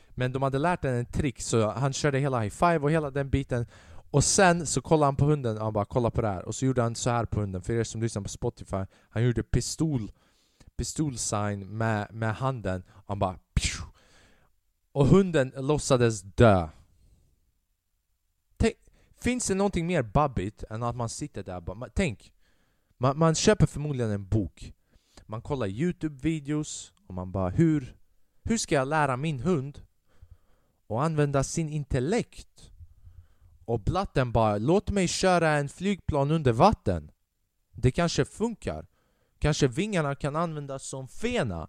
Men 0.09 0.33
de 0.33 0.43
hade 0.43 0.59
lärt 0.59 0.85
honom 0.85 0.99
en 0.99 1.07
trick 1.07 1.41
så 1.41 1.71
han 1.71 1.93
körde 1.93 2.19
hela 2.19 2.41
high 2.41 2.55
five 2.55 2.79
och 2.79 2.91
hela 2.91 3.11
den 3.11 3.31
biten. 3.31 3.67
Och 4.11 4.25
sen 4.25 4.67
så 4.67 4.81
kollade 4.81 5.07
han 5.07 5.17
på 5.17 5.25
hunden 5.25 5.59
och 5.59 5.65
han 5.65 5.73
bara 5.73 5.85
kolla 5.85 6.11
på 6.11 6.21
det 6.21 6.29
här. 6.29 6.45
Och 6.45 6.55
så 6.55 6.67
gjorde 6.67 6.83
han 6.83 6.95
så 6.95 7.11
här 7.11 7.25
på 7.25 7.41
hunden, 7.41 7.63
för 7.63 7.73
er 7.73 7.85
som 7.85 8.03
lyssnar 8.03 8.23
på 8.23 8.29
Spotify 8.29 8.85
Han 9.09 9.25
gjorde 9.25 9.43
pistol 9.43 10.11
Pistolsign 10.77 11.79
med, 11.79 12.15
med 12.15 12.35
handen. 12.35 12.83
Och 12.89 13.05
han 13.07 13.19
bara 13.19 13.39
Och 14.93 15.07
hunden 15.07 15.53
låtsades 15.57 16.23
dö. 16.23 16.69
Tänk, 18.57 18.75
Finns 19.19 19.47
det 19.47 19.55
någonting 19.55 19.87
mer 19.87 20.03
babbigt 20.03 20.65
än 20.71 20.83
att 20.83 20.97
man 20.97 21.09
sitter 21.09 21.43
där 21.43 21.61
bara, 21.61 21.89
Tänk. 21.95 22.33
Man, 22.99 23.19
man 23.19 23.35
köper 23.35 23.67
förmodligen 23.67 24.11
en 24.11 24.29
bok. 24.29 24.73
Man 25.27 25.43
kollar 25.43 25.67
Youtube-videos 25.67 26.93
och 27.07 27.15
man 27.15 27.33
bara 27.33 27.51
hur, 27.51 27.97
hur 28.45 28.59
ska 28.59 28.75
jag 28.75 28.89
lära 28.89 29.17
min 29.17 29.41
hund 29.41 29.83
att 30.89 30.97
använda 30.99 31.45
sin 31.45 31.69
intellekt? 31.69 32.71
Och 33.65 33.81
blatten 33.81 34.33
bara 34.33 34.59
låt 34.59 34.91
mig 34.91 35.09
köra 35.09 35.51
en 35.51 35.69
flygplan 35.69 36.31
under 36.31 36.53
vatten. 36.53 37.11
Det 37.73 37.91
kanske 37.91 38.25
funkar. 38.25 38.87
Kanske 39.47 39.69
vingarna 39.69 40.15
kan 40.15 40.37
användas 40.37 40.83
som 40.83 41.09
fena. 41.09 41.69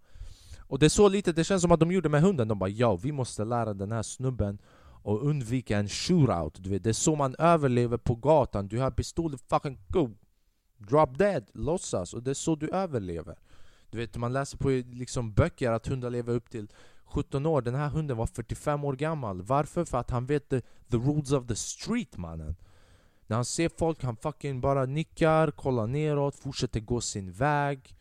Och 0.60 0.79
det 0.79 0.86
är 0.86 0.89
så 0.89 1.07
lite, 1.07 1.31
det 1.31 1.43
känns 1.43 1.62
som 1.62 1.72
att 1.72 1.79
de 1.79 1.91
gjorde 1.91 2.10
med 2.10 2.22
hunden. 2.22 2.48
De 2.48 2.60
bara 2.60 2.69
ja, 2.69 2.96
vi 2.96 3.12
måste 3.12 3.46
lära 3.46 3.74
den 3.74 3.91
här 3.91 4.03
snubben 4.03 4.57
och 5.03 5.25
undvika 5.25 5.77
en 5.77 5.89
shootout. 5.89 6.63
Du 6.63 6.69
vet, 6.69 6.84
Det 6.84 6.89
är 6.89 6.93
så 6.93 7.15
man 7.15 7.36
överlever 7.39 7.98
på 7.98 8.15
gatan, 8.15 8.67
du 8.67 8.79
har 8.79 8.91
pistol, 8.91 9.38
fucking 9.38 9.79
go. 9.88 10.10
Drop 10.77 11.17
dead, 11.17 11.50
låtsas, 11.53 12.13
och 12.13 12.24
det 12.24 12.29
är 12.29 12.34
så 12.34 12.55
du 12.55 12.69
överlever. 12.69 13.36
Du 13.89 13.98
vet, 13.98 14.17
man 14.17 14.34
läser 14.34 14.57
på 14.57 14.69
liksom 14.69 15.34
böcker 15.34 15.72
att 15.72 15.88
hundar 15.88 16.10
lever 16.10 16.34
upp 16.34 16.50
till 16.50 16.67
17 17.05 17.46
år, 17.46 17.62
den 17.62 17.75
här 17.75 17.89
hunden 17.89 18.17
var 18.17 18.27
45 18.27 18.84
år 18.84 18.93
gammal. 18.93 19.41
Varför? 19.41 19.86
För 19.86 19.98
att 19.98 20.10
han 20.10 20.25
vet 20.25 20.50
the, 20.50 20.62
the 20.62 20.98
rules 20.98 21.31
of 21.31 21.48
the 21.48 21.55
street 21.55 22.17
mannen. 22.17 22.55
När 23.27 23.36
han 23.36 23.46
ser 23.46 23.69
folk, 23.69 24.03
han 24.03 24.15
fucking 24.15 24.62
bara 24.62 24.86
nickar, 24.86 25.51
kollar 25.51 25.88
neråt, 25.88 26.36
fortsätter 26.36 26.79
gå 26.79 27.01
sin 27.01 27.31
väg 27.31 27.96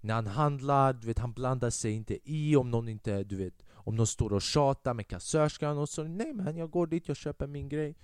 När 0.00 0.14
han 0.14 0.26
handlar, 0.26 0.92
du 0.92 1.06
vet, 1.06 1.18
han 1.18 1.32
blandar 1.32 1.70
sig 1.70 1.92
inte 1.92 2.18
i 2.30 2.56
om 2.56 2.70
någon 2.70 2.88
inte, 2.88 3.24
du 3.24 3.36
vet 3.36 3.64
Om 3.72 3.96
någon 3.96 4.06
står 4.06 4.32
och 4.32 4.42
tjatar 4.42 4.94
med 4.94 5.08
kassörskan 5.08 5.78
och 5.78 5.88
så 5.88 6.02
Nej 6.02 6.32
men 6.32 6.56
jag 6.56 6.70
går 6.70 6.86
dit, 6.86 7.08
jag 7.08 7.16
köper 7.16 7.46
min 7.46 7.68
grej 7.68 7.96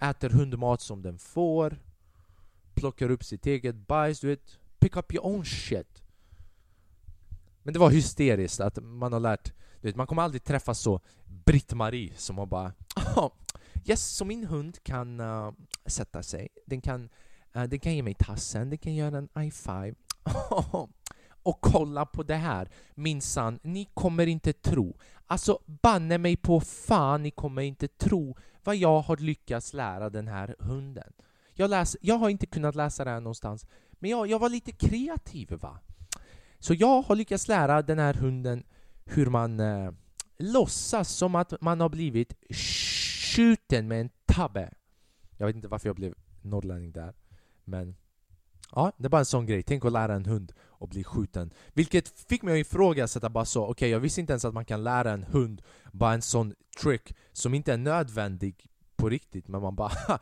Äter 0.00 0.30
hundmat 0.30 0.80
som 0.80 1.02
den 1.02 1.18
får 1.18 1.78
plockar 2.74 3.10
upp 3.10 3.24
sitt 3.24 3.46
eget 3.46 3.74
bajs, 3.74 4.20
du 4.20 4.26
vet. 4.26 4.58
Pick 4.78 4.96
up 4.96 5.14
your 5.14 5.26
own 5.26 5.44
shit. 5.44 6.02
Men 7.62 7.72
det 7.72 7.80
var 7.80 7.90
hysteriskt 7.90 8.60
att 8.60 8.78
man 8.82 9.12
har 9.12 9.20
lärt, 9.20 9.52
du 9.80 9.88
vet, 9.88 9.96
man 9.96 10.06
kommer 10.06 10.22
aldrig 10.22 10.44
träffa 10.44 10.74
så 10.74 11.00
Britt-Marie 11.24 12.12
som 12.16 12.38
har 12.38 12.46
bara 12.46 12.72
Yes, 13.84 14.16
så 14.16 14.24
min 14.24 14.44
hund 14.44 14.82
kan 14.82 15.20
uh, 15.20 15.52
sätta 15.86 16.22
sig, 16.22 16.48
den 16.66 16.80
kan, 16.80 17.08
uh, 17.56 17.62
den 17.62 17.78
kan 17.78 17.94
ge 17.94 18.02
mig 18.02 18.14
tassen, 18.14 18.70
den 18.70 18.78
kan 18.78 18.94
göra 18.94 19.18
en 19.18 19.28
i5. 19.28 19.94
och 21.42 21.60
kolla 21.60 22.06
på 22.06 22.22
det 22.22 22.34
här, 22.34 22.68
minsann, 22.94 23.58
ni 23.62 23.88
kommer 23.94 24.26
inte 24.26 24.52
tro. 24.52 24.96
Alltså 25.26 25.58
banne 25.82 26.18
mig 26.18 26.36
på 26.36 26.60
fan, 26.60 27.22
ni 27.22 27.30
kommer 27.30 27.62
inte 27.62 27.88
tro 27.88 28.36
vad 28.64 28.76
jag 28.76 29.00
har 29.00 29.16
lyckats 29.16 29.72
lära 29.72 30.10
den 30.10 30.28
här 30.28 30.56
hunden. 30.58 31.12
Jag, 31.54 31.70
läs, 31.70 31.96
jag 32.00 32.14
har 32.14 32.28
inte 32.28 32.46
kunnat 32.46 32.74
läsa 32.74 33.04
det 33.04 33.10
här 33.10 33.20
någonstans, 33.20 33.66
men 33.92 34.10
jag, 34.10 34.26
jag 34.26 34.38
var 34.38 34.48
lite 34.48 34.72
kreativ 34.72 35.52
va. 35.52 35.78
Så 36.58 36.74
jag 36.74 37.02
har 37.02 37.16
lyckats 37.16 37.48
lära 37.48 37.82
den 37.82 37.98
här 37.98 38.14
hunden 38.14 38.64
hur 39.04 39.26
man 39.26 39.60
eh, 39.60 39.90
låtsas 40.38 41.08
som 41.08 41.34
att 41.34 41.60
man 41.60 41.80
har 41.80 41.88
blivit 41.88 42.34
skjuten 43.36 43.88
med 43.88 44.00
en 44.00 44.10
tabbe. 44.26 44.70
Jag 45.36 45.46
vet 45.46 45.56
inte 45.56 45.68
varför 45.68 45.88
jag 45.88 45.96
blev 45.96 46.14
norrlänning 46.42 46.92
där, 46.92 47.14
men 47.64 47.96
ja, 48.72 48.92
det 48.96 49.06
är 49.06 49.08
bara 49.10 49.18
en 49.18 49.24
sån 49.24 49.46
grej. 49.46 49.62
Tänk 49.62 49.84
att 49.84 49.92
lära 49.92 50.14
en 50.14 50.26
hund 50.26 50.52
att 50.80 50.90
bli 50.90 51.04
skjuten. 51.04 51.50
Vilket 51.72 52.08
fick 52.08 52.42
mig 52.42 52.60
att 52.60 52.66
ifrågasätta 52.66 53.28
bara 53.30 53.44
så, 53.44 53.62
okej 53.62 53.70
okay, 53.70 53.88
jag 53.88 54.00
visste 54.00 54.20
inte 54.20 54.32
ens 54.32 54.44
att 54.44 54.54
man 54.54 54.64
kan 54.64 54.84
lära 54.84 55.12
en 55.12 55.22
hund 55.22 55.62
bara 55.92 56.14
en 56.14 56.22
sån 56.22 56.54
trick 56.80 57.16
som 57.32 57.54
inte 57.54 57.72
är 57.72 57.78
nödvändig 57.78 58.66
på 58.96 59.08
riktigt, 59.08 59.48
men 59.48 59.62
man 59.62 59.74
bara 59.76 59.92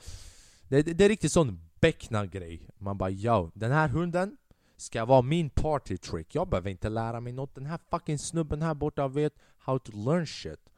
det, 0.69 0.83
det, 0.83 0.93
det 0.93 1.05
är 1.05 1.09
riktigt 1.09 1.33
sån 1.33 1.69
beckna-grej. 1.81 2.69
Man 2.79 2.99
bara 2.99 3.11
ja, 3.11 3.51
den 3.55 3.73
här 3.73 3.89
hunden 3.89 4.37
ska 4.77 5.05
vara 5.05 5.23
min 5.23 5.51
party 5.51 5.97
trick. 5.97 6.35
Jag 6.35 6.49
behöver 6.49 6.71
inte 6.71 6.89
lära 6.89 7.21
mig 7.21 7.33
något. 7.33 7.55
Den 7.55 7.67
här 7.67 7.79
fucking 7.91 8.19
snubben 8.19 8.63
här 8.63 8.75
borta 8.75 9.09
vet 9.09 9.35
how 9.59 9.79
to 9.79 9.93
learn 9.93 10.27
shit. 10.27 10.70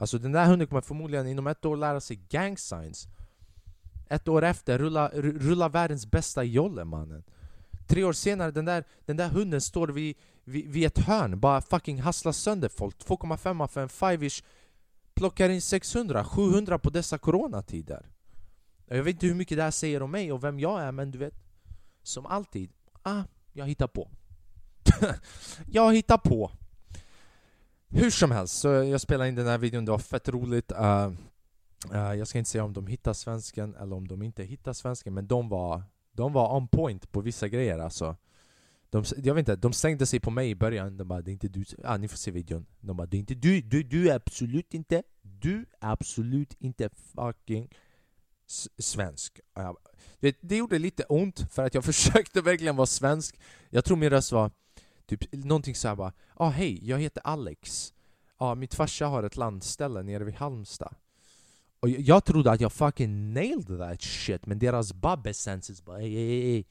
Alltså 0.00 0.18
den 0.18 0.32
där 0.32 0.46
hunden 0.46 0.68
kommer 0.68 0.80
förmodligen 0.80 1.26
inom 1.26 1.46
ett 1.46 1.64
år 1.64 1.76
lära 1.76 2.00
sig 2.00 2.16
gang 2.28 2.58
signs. 2.58 3.08
Ett 4.08 4.28
år 4.28 4.44
efter 4.44 4.78
rulla, 4.78 5.08
rulla 5.14 5.68
världens 5.68 6.06
bästa 6.06 6.44
jolle 6.44 6.84
mannen. 6.84 7.24
Tre 7.86 8.04
år 8.04 8.12
senare, 8.12 8.50
den 8.50 8.64
där, 8.64 8.84
den 9.06 9.16
där 9.16 9.28
hunden 9.28 9.60
står 9.60 9.88
vid, 9.88 10.16
vid, 10.44 10.68
vid 10.68 10.86
ett 10.86 10.98
hörn, 10.98 11.40
bara 11.40 11.60
fucking 11.60 12.00
hasslar 12.00 12.32
sönder 12.32 12.68
folk. 12.68 12.96
2,5 12.96 13.66
för 13.66 13.82
en 13.82 13.88
5-ish. 13.88 14.44
Plockar 15.14 15.48
in 15.48 15.62
600, 15.62 16.24
700 16.24 16.78
på 16.78 16.90
dessa 16.90 17.18
coronatider. 17.18 18.06
Jag 18.86 19.02
vet 19.02 19.14
inte 19.14 19.26
hur 19.26 19.34
mycket 19.34 19.56
det 19.56 19.62
här 19.62 19.70
säger 19.70 20.02
om 20.02 20.10
mig 20.10 20.32
och 20.32 20.44
vem 20.44 20.60
jag 20.60 20.82
är, 20.82 20.92
men 20.92 21.10
du 21.10 21.18
vet. 21.18 21.34
Som 22.02 22.26
alltid, 22.26 22.70
ah, 23.02 23.22
jag 23.52 23.66
hittar 23.66 23.86
på. 23.86 24.10
jag 25.70 25.94
hittar 25.94 26.18
på. 26.18 26.50
Hur 27.92 28.10
som 28.10 28.30
helst, 28.30 28.58
så 28.58 28.68
jag 28.68 29.00
spelade 29.00 29.28
in 29.28 29.34
den 29.34 29.46
här 29.46 29.58
videon, 29.58 29.84
det 29.84 29.90
var 29.90 29.98
fett 29.98 30.28
roligt. 30.28 30.72
Uh, 30.72 31.12
uh, 31.92 32.14
jag 32.14 32.28
ska 32.28 32.38
inte 32.38 32.50
säga 32.50 32.64
om 32.64 32.72
de 32.72 32.86
hittar 32.86 33.12
svensken 33.12 33.74
eller 33.74 33.96
om 33.96 34.08
de 34.08 34.22
inte 34.22 34.42
hittar 34.42 34.72
svensken, 34.72 35.14
men 35.14 35.26
de 35.26 35.48
var, 35.48 35.82
de 36.12 36.32
var 36.32 36.56
on 36.56 36.68
point 36.68 37.12
på 37.12 37.20
vissa 37.20 37.48
grejer 37.48 37.78
alltså. 37.78 38.16
De, 38.90 39.04
jag 39.16 39.34
vet 39.34 39.42
inte, 39.42 39.56
de 39.56 39.72
stängde 39.72 40.06
sig 40.06 40.20
på 40.20 40.30
mig 40.30 40.50
i 40.50 40.54
början, 40.54 40.96
de 40.96 41.08
bara 41.08 41.22
'Det 41.22 41.30
är 41.30 41.32
inte 41.32 41.48
du' 41.48 41.74
ah, 41.84 41.96
ni 41.96 42.08
får 42.08 42.16
se 42.16 42.30
videon. 42.30 42.66
De 42.80 42.96
bara 42.96 43.06
'Det 43.06 43.16
är 43.16 43.18
inte 43.18 43.34
du, 43.34 43.60
du, 43.60 43.82
du 43.82 44.10
är 44.10 44.14
absolut 44.14 44.74
inte, 44.74 45.02
du 45.22 45.58
är 45.58 45.92
absolut 45.92 46.54
inte 46.58 46.90
fucking 47.14 47.68
svensk' 48.78 49.40
jag, 49.54 49.76
det, 50.20 50.36
det 50.40 50.56
gjorde 50.56 50.78
lite 50.78 51.04
ont 51.04 51.52
för 51.52 51.64
att 51.64 51.74
jag 51.74 51.84
försökte 51.92 52.40
verkligen 52.40 52.76
vara 52.76 52.86
svensk. 52.86 53.40
Jag 53.70 53.84
tror 53.84 53.96
min 53.96 54.10
röst 54.10 54.32
var 54.32 54.50
typ 55.10 55.32
någonting 55.32 55.74
såhär 55.74 55.96
bara 55.96 56.12
ah, 56.34 56.48
hej, 56.48 56.88
jag 56.88 56.98
heter 56.98 57.22
Alex. 57.26 57.94
ah, 58.36 58.54
mitt 58.54 58.74
farsa 58.74 59.06
har 59.06 59.22
ett 59.22 59.36
landställe 59.36 60.02
nere 60.02 60.24
vid 60.24 60.34
Halmstad. 60.34 60.94
Och 61.80 61.88
jag, 61.88 62.00
jag 62.00 62.24
trodde 62.24 62.50
att 62.50 62.60
jag 62.60 62.72
fucking 62.72 63.32
nailed 63.32 63.78
that 63.78 64.02
shit, 64.02 64.46
men 64.46 64.58
deras 64.58 64.92
babbe 64.92 65.34
senses 65.34 65.84
bara 65.84 66.02
ey, 66.02 66.16
ey, 66.16 66.54
ey. 66.54 66.64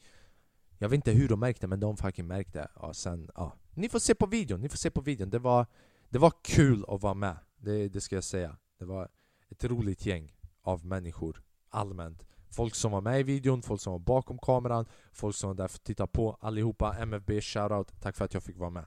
Jag 0.78 0.90
vet 0.90 0.96
inte 0.96 1.12
hur 1.12 1.28
de 1.30 1.40
märkte, 1.40 1.68
men 1.68 1.80
de 1.80 1.98
fucking 1.98 2.28
märkte. 2.28 2.68
Ja, 2.76 2.94
sen, 2.94 3.30
ja. 3.36 3.54
Ni 3.74 3.90
får 3.90 4.00
se 4.00 4.16
på 4.16 4.26
videon, 4.26 4.62
ni 4.62 4.70
får 4.70 4.78
se 4.78 4.92
på 4.92 5.02
videon. 5.02 5.30
Det 5.30 5.40
var, 5.40 5.66
det 6.10 6.20
var 6.20 6.34
kul 6.44 6.86
att 6.88 7.02
vara 7.02 7.14
med, 7.14 7.38
det, 7.58 7.90
det 7.90 8.02
ska 8.02 8.16
jag 8.16 8.24
säga. 8.24 8.58
Det 8.80 8.86
var 8.86 9.10
ett 9.50 9.64
roligt 9.64 10.06
gäng 10.06 10.36
av 10.62 10.86
människor, 10.86 11.44
allmänt. 11.70 12.24
Folk 12.50 12.76
som 12.76 12.92
var 12.92 13.02
med 13.02 13.20
i 13.20 13.24
videon, 13.24 13.62
folk 13.62 13.82
som 13.82 13.92
var 13.92 14.00
bakom 14.00 14.38
kameran, 14.40 14.86
folk 15.12 15.36
som 15.36 15.48
var 15.48 15.56
där 15.56 15.68
för 15.68 15.78
att 15.78 15.84
titta 15.84 16.08
på, 16.08 16.38
allihopa. 16.42 16.96
MFB, 17.00 17.42
shoutout, 17.42 18.02
tack 18.02 18.16
för 18.16 18.26
att 18.26 18.34
jag 18.34 18.44
fick 18.44 18.58
vara 18.58 18.70
med. 18.70 18.86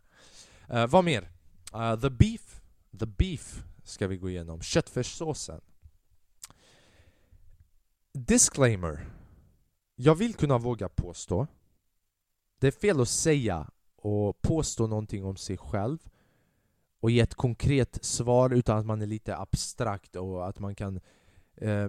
Uh, 0.72 0.86
vad 0.86 1.04
mer? 1.04 1.30
Uh, 1.74 2.00
the 2.00 2.10
beef, 2.10 2.60
the 2.98 3.06
beef 3.06 3.64
ska 3.84 4.06
vi 4.06 4.16
gå 4.16 4.30
igenom. 4.30 4.60
Köttfärssåsen. 4.60 5.60
Disclaimer. 8.12 9.06
Jag 9.94 10.14
vill 10.14 10.34
kunna 10.34 10.58
våga 10.58 10.88
påstå. 10.88 11.46
Det 12.58 12.66
är 12.66 12.72
fel 12.72 13.00
att 13.00 13.08
säga 13.08 13.70
och 13.96 14.42
påstå 14.42 14.86
någonting 14.86 15.24
om 15.24 15.36
sig 15.36 15.56
själv 15.56 15.98
och 17.00 17.10
ge 17.10 17.20
ett 17.20 17.34
konkret 17.34 18.04
svar 18.04 18.50
utan 18.50 18.78
att 18.78 18.86
man 18.86 19.02
är 19.02 19.06
lite 19.06 19.36
abstrakt 19.36 20.16
och 20.16 20.48
att 20.48 20.58
man 20.58 20.74
kan 20.74 21.00
eh, 21.56 21.88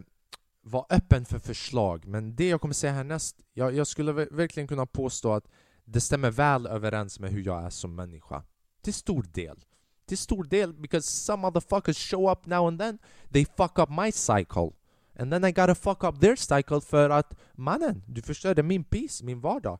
vara 0.64 0.86
öppen 0.90 1.26
för 1.26 1.40
förslag. 1.40 2.06
Men 2.06 2.36
det 2.36 2.50
jag 2.50 2.62
kommer 2.62 2.74
säga 2.74 2.94
härnäst, 2.94 3.36
jag, 3.54 3.76
jag 3.76 3.88
skulle 3.88 4.12
verkligen 4.12 4.68
kunna 4.68 4.86
påstå 4.86 5.34
att 5.34 5.48
det 5.86 6.02
stämmer 6.02 6.32
väl 6.32 6.68
överens 6.68 7.20
med 7.20 7.32
hur 7.32 7.46
jag 7.46 7.64
är 7.64 7.70
som 7.70 7.96
människa. 7.96 8.44
Till 8.82 8.94
stor 8.94 9.26
del. 9.34 9.66
Till 10.06 10.18
stor 10.18 10.44
del, 10.44 10.74
because 10.74 11.08
some 11.08 11.48
motherfuckers 11.48 11.98
show 11.98 12.32
up 12.32 12.46
now 12.46 12.68
and 12.68 12.80
then, 12.80 12.98
they 13.32 13.46
fuck 13.46 13.80
up 13.80 13.90
my 13.90 14.12
cycle. 14.12 14.72
And 15.20 15.32
then 15.32 15.46
I 15.46 15.52
gotta 15.52 15.76
fuck 15.76 16.04
up 16.04 16.20
their 16.20 16.36
cycle 16.36 16.82
för 16.82 17.10
att 17.10 17.36
mannen, 17.54 18.04
du 18.08 18.22
förstörde 18.22 18.64
min 18.64 18.84
peace, 18.84 19.26
min 19.26 19.42
vardag. 19.42 19.80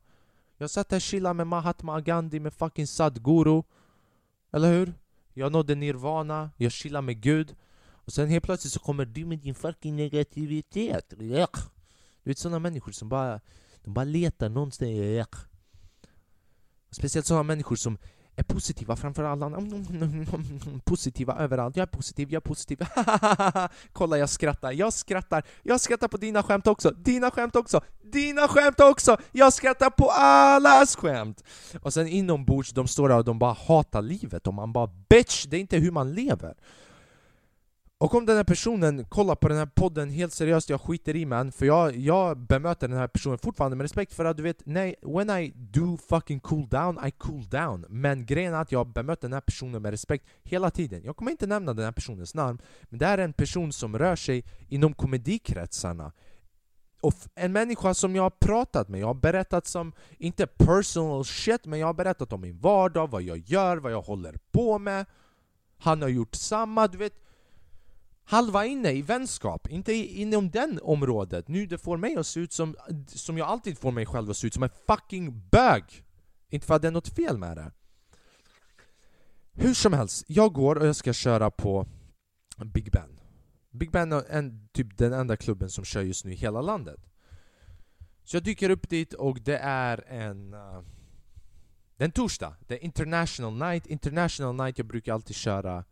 Jag 0.56 0.70
satt 0.70 0.90
här 0.90 0.98
och 0.98 1.02
chillade 1.02 1.34
med 1.34 1.46
Mahatma 1.46 2.00
Gandhi, 2.00 2.40
med 2.40 2.54
fucking 2.54 2.86
Sadguru. 2.86 3.62
Eller 4.52 4.72
hur? 4.72 4.94
Jag 5.32 5.52
nådde 5.52 5.74
nirvana, 5.74 6.50
jag 6.56 6.72
chillade 6.72 7.06
med 7.06 7.20
Gud. 7.20 7.56
Och 8.04 8.12
sen 8.12 8.28
helt 8.28 8.44
plötsligt 8.44 8.72
så 8.72 8.80
kommer 8.80 9.04
du 9.04 9.24
med 9.24 9.38
din 9.38 9.54
fucking 9.54 9.96
negativitet. 9.96 11.14
Du 11.16 11.46
vet 12.24 12.38
sådana 12.38 12.58
människor 12.58 12.92
som 12.92 13.08
bara, 13.08 13.40
de 13.84 13.94
bara 13.94 14.04
letar 14.04 14.48
någonstans. 14.48 14.90
Speciellt 16.90 17.26
sådana 17.26 17.42
människor 17.42 17.76
som 17.76 17.98
är 18.36 18.42
positiva 18.42 18.96
framför 18.96 19.24
alla. 19.24 19.50
Positiva 20.84 21.36
överallt. 21.38 21.76
Jag 21.76 21.82
är 21.82 21.86
positiv, 21.86 22.32
jag 22.32 22.40
är 22.40 22.48
positiv. 22.48 22.78
Kolla, 23.92 24.18
jag 24.18 24.28
skrattar. 24.28 24.72
Jag 24.72 24.92
skrattar. 24.92 25.42
Jag 25.62 25.80
skrattar 25.80 26.08
på 26.08 26.16
dina 26.16 26.42
skämt 26.42 26.66
också. 26.66 26.90
Dina 26.90 27.30
skämt 27.30 27.56
också. 27.56 27.80
Dina 28.14 28.48
skämt 28.48 28.80
också! 28.80 29.16
Jag 29.32 29.52
skrattar 29.52 29.90
på 29.90 30.10
allas 30.10 30.96
skämt! 30.96 31.44
Och 31.82 31.92
sen 31.94 32.06
inombords, 32.08 32.70
de 32.70 32.88
står 32.88 33.08
där 33.08 33.16
och 33.16 33.24
de 33.24 33.38
bara 33.38 33.56
hatar 33.68 34.02
livet. 34.02 34.46
Och 34.46 34.54
man 34.54 34.72
bara 34.72 34.86
bitch, 35.08 35.46
det 35.46 35.56
är 35.56 35.60
inte 35.60 35.76
hur 35.76 35.90
man 35.90 36.12
lever. 36.12 36.54
Och 38.04 38.14
om 38.14 38.26
den 38.26 38.36
här 38.36 38.44
personen 38.44 39.04
kollar 39.04 39.34
på 39.34 39.48
den 39.48 39.58
här 39.58 39.66
podden 39.66 40.10
helt 40.10 40.32
seriöst, 40.32 40.70
jag 40.70 40.80
skiter 40.80 41.16
i 41.16 41.26
man. 41.26 41.52
För 41.52 41.66
jag, 41.66 41.96
jag 41.96 42.38
bemöter 42.38 42.88
den 42.88 42.98
här 42.98 43.08
personen 43.08 43.38
fortfarande 43.38 43.76
med 43.76 43.84
respekt 43.84 44.14
för 44.14 44.24
att 44.24 44.36
du 44.36 44.42
vet, 44.42 44.66
nej, 44.66 44.94
when 45.02 45.30
I 45.30 45.52
do 45.56 45.98
fucking 46.08 46.40
cool 46.40 46.68
down, 46.68 47.06
I 47.06 47.10
cool 47.10 47.48
down. 47.48 47.84
Men 47.88 48.26
grejen 48.26 48.54
är 48.54 48.60
att 48.60 48.72
jag 48.72 48.86
bemöter 48.86 49.22
den 49.22 49.32
här 49.32 49.40
personen 49.40 49.82
med 49.82 49.90
respekt 49.90 50.26
hela 50.42 50.70
tiden. 50.70 51.02
Jag 51.04 51.16
kommer 51.16 51.30
inte 51.30 51.46
nämna 51.46 51.74
den 51.74 51.84
här 51.84 51.92
personens 51.92 52.34
namn 52.34 52.58
Men 52.82 52.98
det 52.98 53.06
här 53.06 53.18
är 53.18 53.24
en 53.24 53.32
person 53.32 53.72
som 53.72 53.98
rör 53.98 54.16
sig 54.16 54.44
inom 54.68 54.94
komedikretsarna 54.94 56.12
och 57.00 57.14
en 57.34 57.52
människa 57.52 57.94
som 57.94 58.16
jag 58.16 58.22
har 58.22 58.30
pratat 58.30 58.88
med, 58.88 59.00
jag 59.00 59.06
har 59.06 59.14
berättat 59.14 59.66
som, 59.66 59.92
inte 60.18 60.46
personal 60.46 61.24
shit, 61.24 61.66
men 61.66 61.78
jag 61.78 61.86
har 61.86 61.94
berättat 61.94 62.32
om 62.32 62.40
min 62.40 62.58
vardag, 62.58 63.10
vad 63.10 63.22
jag 63.22 63.38
gör, 63.38 63.76
vad 63.76 63.92
jag 63.92 64.02
håller 64.02 64.38
på 64.52 64.78
med. 64.78 65.06
Han 65.78 66.02
har 66.02 66.08
gjort 66.08 66.34
samma, 66.34 66.86
du 66.86 66.98
vet 66.98 67.23
halva 68.24 68.66
inne 68.66 68.92
i 68.92 69.02
vänskap, 69.02 69.68
inte 69.70 69.92
inom 69.92 70.50
den 70.50 70.80
området. 70.82 71.48
Nu 71.48 71.66
det 71.66 71.78
får 71.78 71.96
mig 71.96 72.16
att 72.16 72.26
se 72.26 72.40
ut 72.40 72.52
som, 72.52 72.76
som 73.06 73.38
jag 73.38 73.48
alltid 73.48 73.78
får 73.78 73.92
mig 73.92 74.06
själv 74.06 74.30
att 74.30 74.36
se 74.36 74.46
ut 74.46 74.54
som 74.54 74.62
en 74.62 74.70
fucking 74.86 75.48
bög! 75.50 75.84
Inte 76.48 76.66
för 76.66 76.74
att 76.74 76.82
det 76.82 76.88
är 76.88 76.92
något 76.92 77.08
fel 77.08 77.38
med 77.38 77.56
det. 77.56 77.72
Hur 79.52 79.74
som 79.74 79.92
helst, 79.92 80.24
jag 80.26 80.52
går 80.52 80.76
och 80.76 80.86
jag 80.86 80.96
ska 80.96 81.12
köra 81.12 81.50
på 81.50 81.86
Big 82.56 82.90
Ben. 82.90 83.20
Big 83.70 83.90
Ben 83.90 84.12
är 84.12 84.24
en, 84.30 84.68
typ 84.72 84.98
den 84.98 85.12
enda 85.12 85.36
klubben 85.36 85.70
som 85.70 85.84
kör 85.84 86.02
just 86.02 86.24
nu 86.24 86.32
i 86.32 86.36
hela 86.36 86.60
landet. 86.60 87.00
Så 88.24 88.36
jag 88.36 88.44
dyker 88.44 88.70
upp 88.70 88.88
dit 88.88 89.14
och 89.14 89.40
det 89.40 89.58
är 89.58 90.04
en... 90.08 90.54
Uh, 90.54 90.82
det 91.96 92.04
är 92.04 92.06
en 92.06 92.12
torsdag. 92.12 92.56
Det 92.66 92.74
är 92.74 92.84
International 92.84 93.54
Night. 93.58 93.86
International 93.86 94.54
Night, 94.54 94.78
jag 94.78 94.86
brukar 94.86 95.14
alltid 95.14 95.36
köra 95.36 95.84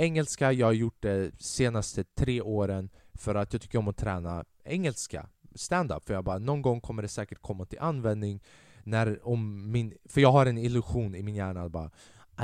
engelska, 0.00 0.52
jag 0.52 0.66
har 0.66 0.72
gjort 0.72 1.02
det 1.02 1.42
senaste 1.42 2.04
tre 2.04 2.40
åren 2.40 2.90
för 3.14 3.34
att 3.34 3.52
jag 3.52 3.62
tycker 3.62 3.78
om 3.78 3.88
att 3.88 3.96
träna 3.96 4.44
engelska, 4.64 5.26
stand-up. 5.54 6.04
För 6.04 6.14
jag 6.14 6.24
bara, 6.24 6.38
någon 6.38 6.62
gång 6.62 6.80
kommer 6.80 7.02
det 7.02 7.08
säkert 7.08 7.42
komma 7.42 7.64
till 7.64 7.78
användning 7.78 8.42
när 8.84 9.28
om 9.28 9.72
min... 9.72 9.94
För 10.04 10.20
jag 10.20 10.32
har 10.32 10.46
en 10.46 10.58
illusion 10.58 11.14
i 11.14 11.22
min 11.22 11.34
hjärna 11.34 11.68
bara 11.68 11.90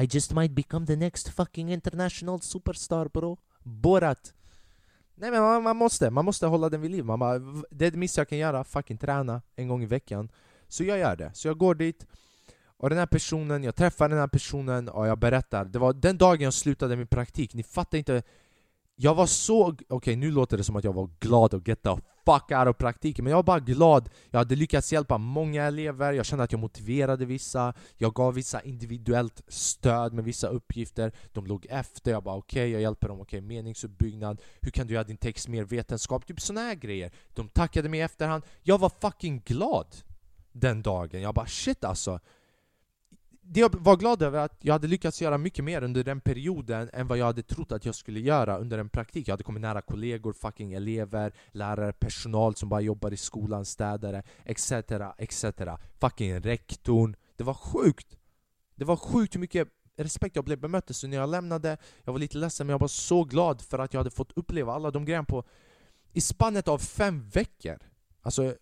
I 0.03 0.09
just 0.11 0.33
might 0.33 0.53
become 0.53 0.87
the 0.87 0.97
next 0.97 1.29
fucking 1.29 1.73
international 1.73 2.41
superstar 2.41 3.09
bro. 3.09 3.39
Borat. 3.63 4.35
Nej 5.15 5.31
men 5.31 5.41
man, 5.41 5.63
man, 5.63 5.77
måste, 5.77 6.11
man 6.11 6.25
måste 6.25 6.47
hålla 6.47 6.69
den 6.69 6.81
vid 6.81 6.91
liv. 6.91 7.05
Man 7.05 7.19
bara, 7.19 7.39
det 7.71 7.87
är 7.87 7.91
det 7.91 7.99
minsta 7.99 8.21
jag 8.21 8.29
kan 8.29 8.39
göra, 8.39 8.65
fucking 8.65 8.99
träna 8.99 9.43
en 9.57 9.69
gång 9.69 9.83
i 9.83 9.87
veckan. 9.87 10.29
Så 10.69 10.85
jag 10.85 10.99
gör 10.99 11.17
det. 11.17 11.31
Så 11.35 11.49
jag 11.49 11.59
går 11.59 11.75
dit, 11.75 12.07
och 12.79 12.91
den 12.91 12.99
här 12.99 13.07
personen, 13.07 13.65
jag 13.65 13.77
träffar 13.77 14.09
den 14.09 14.19
här 14.19 14.29
personen 14.29 14.89
och 14.89 15.07
jag 15.07 15.19
berättar. 15.19 15.65
Det 15.65 15.79
var 15.79 15.93
den 15.93 16.19
dagen 16.19 16.41
jag 16.41 16.55
slutade 16.55 16.97
min 16.97 17.07
praktik, 17.07 17.55
ni 17.55 17.63
fattar 17.63 17.99
inte. 17.99 18.23
Jag 18.97 19.15
var 19.15 19.27
så... 19.27 19.63
Okej, 19.69 19.87
okay, 19.89 20.17
nu 20.17 20.31
låter 20.31 20.57
det 20.57 20.65
som 20.65 20.77
att 20.77 20.85
jag 20.85 20.93
var 20.93 21.11
glad 21.21 21.55
att 21.55 21.69
get 21.69 21.83
the 21.83 21.97
fuck 22.27 22.51
out 22.51 22.69
of 22.69 22.77
praktiken, 22.77 23.25
men 23.25 23.31
jag 23.31 23.39
var 23.39 23.43
bara 23.43 23.61
glad. 23.61 24.09
Jag 24.31 24.39
hade 24.39 24.57
lyckats 24.57 24.93
hjälpa 24.93 25.19
många 25.19 25.65
elever, 25.65 26.13
jag 26.13 26.27
kände 26.27 26.45
att 26.45 26.53
jag 26.53 26.61
motiverade 26.61 27.25
vissa, 27.25 27.75
jag 27.97 28.15
gav 28.15 28.35
vissa 28.35 28.63
individuellt 28.63 29.43
stöd 29.49 30.13
med 30.13 30.25
vissa 30.25 30.49
uppgifter. 30.49 31.13
De 31.33 31.47
låg 31.47 31.67
efter, 31.71 32.11
jag 32.11 32.23
bara 32.23 32.37
okej, 32.37 32.61
okay, 32.63 32.73
jag 32.73 32.81
hjälper 32.81 33.09
dem, 33.09 33.21
okej, 33.21 33.39
okay, 33.39 33.49
meningsuppbyggnad, 33.49 34.43
hur 34.61 34.71
kan 34.71 34.87
du 34.87 34.95
göra 34.95 35.05
din 35.05 35.17
text 35.17 35.49
mer 35.49 35.65
vetenskap? 35.65 36.27
Typ 36.27 36.41
såna 36.41 36.61
här 36.61 36.75
grejer. 36.75 37.13
De 37.35 37.49
tackade 37.49 37.89
mig 37.89 38.01
i 38.01 38.03
efterhand. 38.03 38.43
Jag 38.63 38.79
var 38.79 38.91
fucking 39.01 39.43
glad 39.45 39.87
den 40.53 40.83
dagen. 40.83 41.23
Jag 41.23 41.35
bara 41.35 41.47
shit 41.47 41.85
alltså 41.85 42.21
det 43.49 43.61
jag 43.61 43.75
var 43.75 43.97
glad 43.97 44.23
över 44.23 44.39
att 44.39 44.57
jag 44.61 44.75
hade 44.75 44.87
lyckats 44.87 45.23
göra 45.23 45.39
mycket 45.39 45.65
mer 45.65 45.83
under 45.83 46.05
den 46.05 46.21
perioden 46.21 46.91
än 46.93 47.07
vad 47.07 47.19
jag 47.19 47.27
hade 47.27 47.43
trott 47.43 47.73
att 47.73 47.85
jag 47.85 47.95
skulle 47.95 48.21
göra 48.21 48.59
under 48.59 48.79
en 48.79 48.89
praktik. 48.89 49.29
Jag 49.29 49.33
hade 49.33 49.45
kommit 49.45 49.61
nära 49.61 49.83
kollegor, 49.83 50.33
fucking 50.33 50.73
elever, 50.73 51.33
lärare, 51.53 51.93
personal 51.93 52.57
som 52.57 52.69
bara 52.69 52.81
jobbar 52.81 53.13
i 53.13 53.17
skolan, 53.17 53.65
städare, 53.65 54.23
etc, 54.45 54.73
etc. 55.19 55.45
Fucking 56.01 56.41
rektorn. 56.41 57.17
Det 57.37 57.45
var 57.45 57.55
sjukt! 57.55 58.17
Det 58.75 58.85
var 58.85 58.97
sjukt 58.97 59.35
hur 59.35 59.41
mycket 59.41 59.69
respekt 59.97 60.37
jag 60.37 60.45
blev 60.45 60.59
bemött 60.59 60.97
så 60.97 61.07
när 61.07 61.17
jag 61.17 61.29
lämnade, 61.29 61.77
jag 62.05 62.13
var 62.13 62.21
lite 62.21 62.39
ledsen 62.39 62.67
men 62.67 62.75
jag 62.75 62.79
var 62.79 62.89
så 62.89 63.25
glad 63.25 63.63
för 63.63 63.79
att 63.79 63.93
jag 63.93 64.01
hade 64.01 64.11
fått 64.11 64.33
uppleva 64.37 64.73
alla 64.73 64.91
de 64.91 65.05
grejerna 65.05 65.25
på 65.25 65.45
i 66.13 66.21
spannet 66.21 66.69
av 66.69 66.79
fem 66.79 67.29
veckor. 67.29 67.79
Alltså 68.23 68.55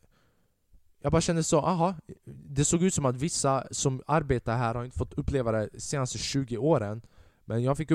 jag 1.04 1.12
bara 1.12 1.20
kände 1.20 1.42
så, 1.42 1.58
aha, 1.60 1.94
det 2.24 2.64
såg 2.64 2.82
ut 2.82 2.94
som 2.94 3.04
att 3.04 3.16
vissa 3.16 3.66
som 3.70 4.02
arbetar 4.06 4.56
här 4.56 4.74
har 4.74 4.84
inte 4.84 4.98
fått 4.98 5.14
uppleva 5.14 5.52
det 5.52 5.68
de 5.72 5.80
senaste 5.80 6.18
20 6.18 6.56
åren 6.56 7.02
Men 7.44 7.62
jag 7.62 7.76
fick 7.76 7.90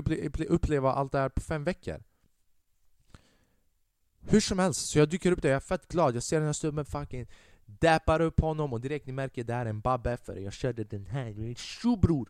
uppleva 0.50 0.94
allt 0.94 1.12
det 1.12 1.20
här 1.20 1.30
på 1.30 1.42
fem 1.42 1.64
veckor. 1.64 2.04
Hur 4.20 4.40
som 4.40 4.60
helst, 4.60 4.90
så 4.90 5.00
jag 5.00 5.10
dyker 5.10 5.32
upp 5.32 5.42
där, 5.42 5.50
jag 5.50 5.56
är 5.56 5.60
fett 5.60 5.88
glad, 5.88 6.16
jag 6.16 6.24
ser 6.24 6.38
den 6.38 6.46
här 6.46 6.54
snubben 6.54 6.86
fucking 6.86 7.28
Dappar 7.66 8.22
upp 8.22 8.40
honom 8.40 8.74
och 8.74 8.82
direkt 8.82 9.06
ni 9.06 9.14
märker 9.14 9.44
det 9.44 9.54
här 9.54 9.66
är 9.66 9.70
en 9.70 9.82
babbe 9.82 10.18
för 10.18 10.36
jag 10.36 10.54
körde 10.54 10.84
den 10.84 11.06
här, 11.06 11.54
tjo 11.56 11.96
bror! 11.96 12.30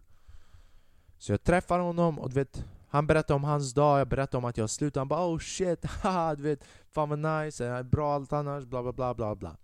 Så 1.18 1.32
jag 1.32 1.44
träffar 1.44 1.80
honom 1.80 2.20
och 2.20 2.30
du 2.30 2.36
vet 2.36 2.66
han 2.88 3.08
berättade 3.08 3.36
om 3.36 3.44
hans 3.44 3.74
dag, 3.74 4.00
jag 4.00 4.08
berättade 4.08 4.38
om 4.38 4.46
att 4.46 4.58
jag 4.58 4.70
slutade 4.70 5.02
Han 5.02 5.08
bara 5.08 5.28
oh 5.28 5.40
shit, 5.40 5.86
haha 6.04 6.36
du 6.36 6.44
vet 6.44 6.64
Fan 6.90 7.10
vad 7.10 7.20
nice, 7.20 7.84
bra 7.84 8.14
allt 8.14 8.34
annars, 8.34 8.66
bla 8.66 8.84
bla 8.84 8.94
bla 8.94 9.14
bla 9.14 9.36
bla 9.36 9.58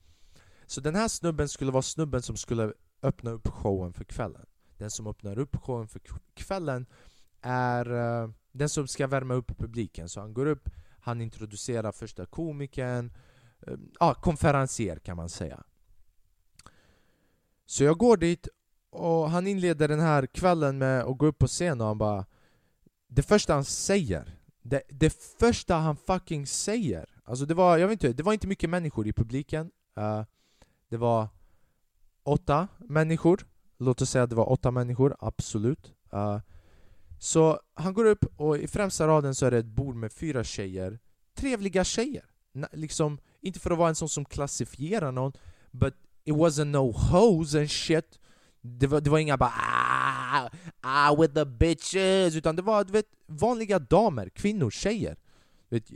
så 0.67 0.81
den 0.81 0.95
här 0.95 1.07
snubben 1.07 1.49
skulle 1.49 1.71
vara 1.71 1.81
snubben 1.81 2.21
som 2.21 2.37
skulle 2.37 2.73
öppna 3.01 3.31
upp 3.31 3.47
showen 3.47 3.93
för 3.93 4.03
kvällen. 4.03 4.45
Den 4.77 4.91
som 4.91 5.07
öppnar 5.07 5.39
upp 5.39 5.55
showen 5.55 5.87
för 5.87 6.01
kvällen 6.33 6.85
är 7.41 7.91
uh, 7.91 8.29
den 8.51 8.69
som 8.69 8.87
ska 8.87 9.07
värma 9.07 9.33
upp 9.33 9.57
publiken. 9.57 10.09
Så 10.09 10.19
han 10.19 10.33
går 10.33 10.45
upp, 10.45 10.69
han 10.99 11.21
introducerar 11.21 11.91
första 11.91 12.25
komikern, 12.25 13.13
uh, 13.67 13.77
ja, 13.99 14.13
konferencier 14.13 14.99
kan 14.99 15.17
man 15.17 15.29
säga. 15.29 15.63
Så 17.65 17.83
jag 17.83 17.97
går 17.97 18.17
dit 18.17 18.47
och 18.89 19.29
han 19.29 19.47
inleder 19.47 19.87
den 19.87 19.99
här 19.99 20.25
kvällen 20.25 20.77
med 20.77 21.03
att 21.03 21.17
gå 21.17 21.25
upp 21.25 21.37
på 21.37 21.47
scen 21.47 21.81
och 21.81 21.87
han 21.87 21.97
bara 21.97 22.25
Det 23.07 23.23
första 23.23 23.53
han 23.53 23.65
säger 23.65 24.37
det, 24.61 24.81
det 24.89 25.13
första 25.39 25.75
han 25.75 25.97
fucking 25.97 26.47
säger 26.47 27.15
Alltså 27.25 27.45
det 27.45 27.53
var, 27.53 27.77
jag 27.77 27.87
vet 27.87 28.03
inte, 28.03 28.13
det 28.13 28.23
var 28.23 28.33
inte 28.33 28.47
mycket 28.47 28.69
människor 28.69 29.07
i 29.07 29.13
publiken 29.13 29.71
uh, 29.97 30.23
det 30.89 30.97
var 30.97 31.27
åtta 32.23 32.67
människor. 32.77 33.47
Låt 33.77 34.01
oss 34.01 34.09
säga 34.09 34.23
att 34.23 34.29
det 34.29 34.35
var 34.35 34.51
åtta 34.51 34.71
människor, 34.71 35.15
absolut. 35.19 35.93
Uh, 36.13 36.39
så 37.19 37.59
han 37.73 37.93
går 37.93 38.05
upp 38.05 38.25
och 38.37 38.57
i 38.57 38.67
främsta 38.67 39.07
raden 39.07 39.35
så 39.35 39.45
är 39.45 39.51
det 39.51 39.57
ett 39.57 39.65
bord 39.65 39.95
med 39.95 40.13
fyra 40.13 40.43
tjejer. 40.43 40.99
Trevliga 41.37 41.83
tjejer. 41.83 42.25
N 42.53 42.65
liksom, 42.71 43.19
inte 43.41 43.59
för 43.59 43.71
att 43.71 43.77
vara 43.77 43.89
en 43.89 43.95
sån 43.95 44.09
som 44.09 44.25
klassifierar 44.25 45.11
någon, 45.11 45.33
but 45.71 45.93
it 46.23 46.35
wasn't 46.35 46.65
no 46.65 46.91
hoes 46.91 47.55
and 47.55 47.71
shit. 47.71 48.19
Det 48.61 48.87
var, 48.87 49.01
det 49.01 49.09
var 49.09 49.19
inga 49.19 49.37
bara 49.37 49.53
ah, 49.55 50.49
ah 50.81 51.15
with 51.15 51.33
the 51.33 51.45
bitches, 51.45 52.35
utan 52.35 52.55
det 52.55 52.61
var 52.61 52.83
du 52.83 52.91
vet, 52.91 53.05
vanliga 53.27 53.79
damer, 53.79 54.29
kvinnor, 54.29 54.69
tjejer. 54.69 55.17
Vet, 55.69 55.91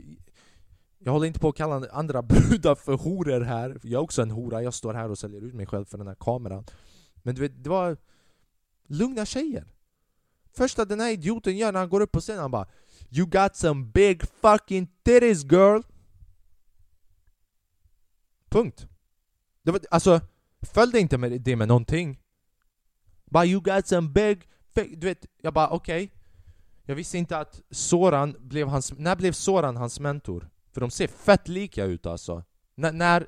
jag 1.04 1.12
håller 1.12 1.26
inte 1.26 1.40
på 1.40 1.48
att 1.48 1.56
kalla 1.56 1.88
andra 1.90 2.22
brudar 2.22 2.74
för 2.74 2.92
horor 2.92 3.40
här, 3.40 3.80
jag 3.82 3.98
är 3.98 4.02
också 4.04 4.22
en 4.22 4.30
hora, 4.30 4.62
jag 4.62 4.74
står 4.74 4.94
här 4.94 5.10
och 5.10 5.18
säljer 5.18 5.42
ut 5.42 5.54
mig 5.54 5.66
själv 5.66 5.84
för 5.84 5.98
den 5.98 6.06
här 6.06 6.14
kameran. 6.14 6.64
Men 7.14 7.34
du 7.34 7.40
vet, 7.40 7.64
det 7.64 7.70
var 7.70 7.96
lugna 8.86 9.26
tjejer. 9.26 9.72
Första 10.52 10.84
den 10.84 11.00
här 11.00 11.10
idioten 11.10 11.56
gör 11.56 11.72
när 11.72 11.80
han 11.80 11.88
går 11.88 12.00
upp 12.00 12.12
på 12.12 12.20
scenen, 12.20 12.40
han 12.40 12.50
bara 12.50 12.68
You 13.10 13.26
got 13.26 13.56
some 13.56 13.84
big 13.84 14.22
fucking 14.22 14.88
titties 15.02 15.44
girl. 15.44 15.80
Punkt. 18.48 18.86
Det 19.62 19.70
var, 19.70 19.80
Alltså, 19.90 20.20
följde 20.62 21.00
inte 21.00 21.18
med 21.18 21.40
det 21.40 21.56
med 21.56 21.68
någonting. 21.68 22.20
Bara 23.24 23.46
you 23.46 23.60
got 23.60 23.86
some 23.86 24.08
big 24.08 24.48
Du 24.74 25.06
vet, 25.06 25.26
jag 25.42 25.54
bara 25.54 25.70
okej. 25.70 26.04
Okay. 26.04 26.16
Jag 26.84 26.94
visste 26.94 27.18
inte 27.18 27.38
att 27.38 27.60
Soran 27.70 28.36
blev 28.38 28.68
hans, 28.68 28.92
när 28.98 29.16
blev 29.16 29.32
Soran 29.32 29.76
hans 29.76 30.00
mentor? 30.00 30.50
För 30.72 30.80
de 30.80 30.90
ser 30.90 31.08
fett 31.08 31.48
lika 31.48 31.84
ut 31.84 32.06
alltså. 32.06 32.44
N 32.76 32.98
när 32.98 33.26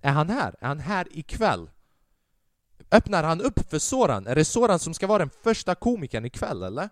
är 0.00 0.12
han 0.12 0.30
här? 0.30 0.56
Är 0.60 0.68
han 0.68 0.80
här 0.80 1.06
ikväll? 1.10 1.70
Öppnar 2.90 3.24
han 3.24 3.40
upp 3.40 3.70
för 3.70 3.78
Soran? 3.78 4.26
Är 4.26 4.34
det 4.34 4.44
Soran 4.44 4.78
som 4.78 4.94
ska 4.94 5.06
vara 5.06 5.18
den 5.18 5.30
första 5.42 5.74
komikern 5.74 6.24
ikväll 6.24 6.62
eller? 6.62 6.88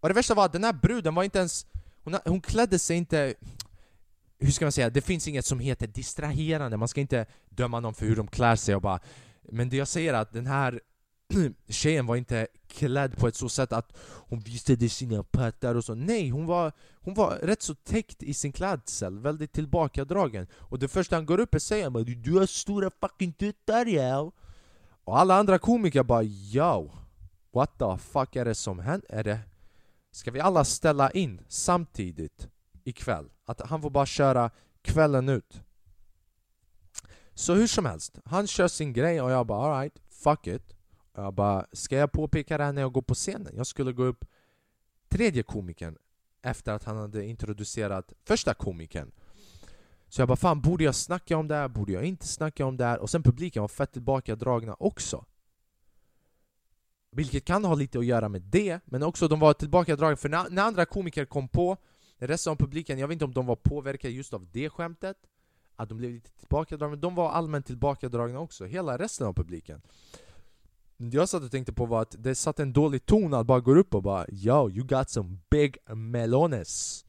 Och 0.00 0.08
det 0.08 0.14
värsta 0.14 0.34
var 0.34 0.44
att 0.44 0.52
den 0.52 0.64
här 0.64 0.72
bruden 0.72 1.14
var 1.14 1.22
inte 1.22 1.38
ens... 1.38 1.66
Hon, 2.04 2.16
hon 2.24 2.40
klädde 2.40 2.78
sig 2.78 2.96
inte... 2.96 3.34
Hur 4.38 4.50
ska 4.50 4.64
man 4.64 4.72
säga? 4.72 4.90
Det 4.90 5.00
finns 5.00 5.28
inget 5.28 5.44
som 5.44 5.58
heter 5.58 5.86
distraherande, 5.86 6.76
man 6.76 6.88
ska 6.88 7.00
inte 7.00 7.26
döma 7.48 7.80
någon 7.80 7.94
för 7.94 8.06
hur 8.06 8.16
de 8.16 8.28
klär 8.28 8.56
sig 8.56 8.74
och 8.74 8.82
bara... 8.82 9.00
Men 9.42 9.68
det 9.68 9.76
jag 9.76 9.88
säger 9.88 10.14
är 10.14 10.18
att 10.18 10.32
den 10.32 10.46
här 10.46 10.80
tjejen 11.68 12.06
var 12.06 12.16
inte 12.16 12.46
klädd 12.68 13.16
på 13.16 13.28
ett 13.28 13.36
så 13.36 13.48
sätt 13.48 13.72
att 13.72 13.96
hon 14.28 14.40
visade 14.40 14.88
sina 14.88 15.22
pattar 15.22 15.74
och 15.74 15.84
så. 15.84 15.94
Nej, 15.94 16.28
hon 16.28 16.46
var, 16.46 16.72
hon 17.00 17.14
var 17.14 17.30
rätt 17.30 17.62
så 17.62 17.74
täckt 17.74 18.22
i 18.22 18.34
sin 18.34 18.52
klädsel, 18.52 19.18
väldigt 19.18 19.52
tillbakadragen. 19.52 20.46
Och 20.54 20.78
det 20.78 20.88
första 20.88 21.16
han 21.16 21.26
går 21.26 21.40
upp 21.40 21.54
och 21.54 21.62
säger 21.62 21.86
är 21.86 22.04
du 22.04 22.38
har 22.38 22.46
stora 22.46 22.90
fucking 23.00 23.32
tuttar 23.32 23.86
ja. 23.86 24.32
Och 25.04 25.18
alla 25.18 25.34
andra 25.34 25.58
komiker 25.58 26.02
bara 26.02 26.22
yo, 26.22 26.92
what 27.52 27.78
the 27.78 27.98
fuck 27.98 28.36
är 28.36 28.44
det 28.44 28.54
som 28.54 28.78
händer? 28.78 29.08
Är 29.08 29.24
det... 29.24 29.40
Ska 30.10 30.30
vi 30.30 30.40
alla 30.40 30.64
ställa 30.64 31.10
in 31.10 31.40
samtidigt 31.48 32.48
ikväll? 32.84 33.28
Att 33.44 33.60
han 33.60 33.82
får 33.82 33.90
bara 33.90 34.06
köra 34.06 34.50
kvällen 34.82 35.28
ut? 35.28 35.60
Så 37.34 37.54
hur 37.54 37.66
som 37.66 37.84
helst, 37.84 38.18
han 38.24 38.46
kör 38.46 38.68
sin 38.68 38.92
grej 38.92 39.22
och 39.22 39.30
jag 39.30 39.46
bara 39.46 39.74
alright, 39.74 39.98
fuck 40.08 40.46
it 40.46 40.75
jag 41.22 41.34
bara, 41.34 41.66
ska 41.72 41.96
jag 41.96 42.12
påpeka 42.12 42.58
det 42.58 42.64
här 42.64 42.72
när 42.72 42.82
jag 42.82 42.92
går 42.92 43.02
på 43.02 43.14
scenen? 43.14 43.52
Jag 43.56 43.66
skulle 43.66 43.92
gå 43.92 44.04
upp 44.04 44.24
tredje 45.08 45.42
komikern 45.42 45.96
efter 46.42 46.72
att 46.72 46.84
han 46.84 46.96
hade 46.96 47.24
introducerat 47.24 48.12
första 48.24 48.54
komikern. 48.54 49.12
Så 50.08 50.20
jag 50.20 50.28
bara, 50.28 50.36
fan 50.36 50.60
borde 50.60 50.84
jag 50.84 50.94
snacka 50.94 51.36
om 51.36 51.48
det 51.48 51.54
här? 51.54 51.68
Borde 51.68 51.92
jag 51.92 52.04
inte 52.04 52.26
snacka 52.26 52.66
om 52.66 52.76
det 52.76 52.84
här? 52.84 52.98
Och 52.98 53.10
sen 53.10 53.22
publiken 53.22 53.62
var 53.62 53.68
fett 53.68 53.92
tillbakadragna 53.92 54.76
också. 54.78 55.24
Vilket 57.10 57.44
kan 57.44 57.64
ha 57.64 57.74
lite 57.74 57.98
att 57.98 58.06
göra 58.06 58.28
med 58.28 58.42
det, 58.42 58.80
men 58.84 59.02
också 59.02 59.28
de 59.28 59.40
var 59.40 59.52
tillbakadragna 59.52 60.16
för 60.16 60.28
när, 60.28 60.50
när 60.50 60.62
andra 60.62 60.84
komiker 60.84 61.24
kom 61.24 61.48
på 61.48 61.76
Resten 62.18 62.50
av 62.50 62.56
publiken, 62.56 62.98
jag 62.98 63.08
vet 63.08 63.12
inte 63.14 63.24
om 63.24 63.34
de 63.34 63.46
var 63.46 63.56
påverkade 63.56 64.14
just 64.14 64.34
av 64.34 64.48
det 64.52 64.70
skämtet 64.70 65.16
Att 65.76 65.88
de 65.88 65.98
blev 65.98 66.10
lite 66.10 66.30
tillbakadragna, 66.30 66.90
men 66.90 67.00
de 67.00 67.14
var 67.14 67.30
allmänt 67.30 67.66
tillbakadragna 67.66 68.40
också, 68.40 68.64
hela 68.64 68.98
resten 68.98 69.26
av 69.26 69.32
publiken 69.32 69.82
jag 70.96 71.28
satt 71.28 71.42
och 71.42 71.50
tänkte 71.50 71.72
på 71.72 71.86
var 71.86 72.02
att 72.02 72.14
det 72.18 72.34
satt 72.34 72.60
en 72.60 72.72
dålig 72.72 73.06
ton 73.06 73.34
att 73.34 73.46
bara 73.46 73.60
gå 73.60 73.74
upp 73.74 73.94
och 73.94 74.02
bara 74.02 74.26
Yo, 74.28 74.70
you 74.70 74.86
got 74.86 75.10
some 75.10 75.38
big 75.50 75.76
melones. 75.94 77.04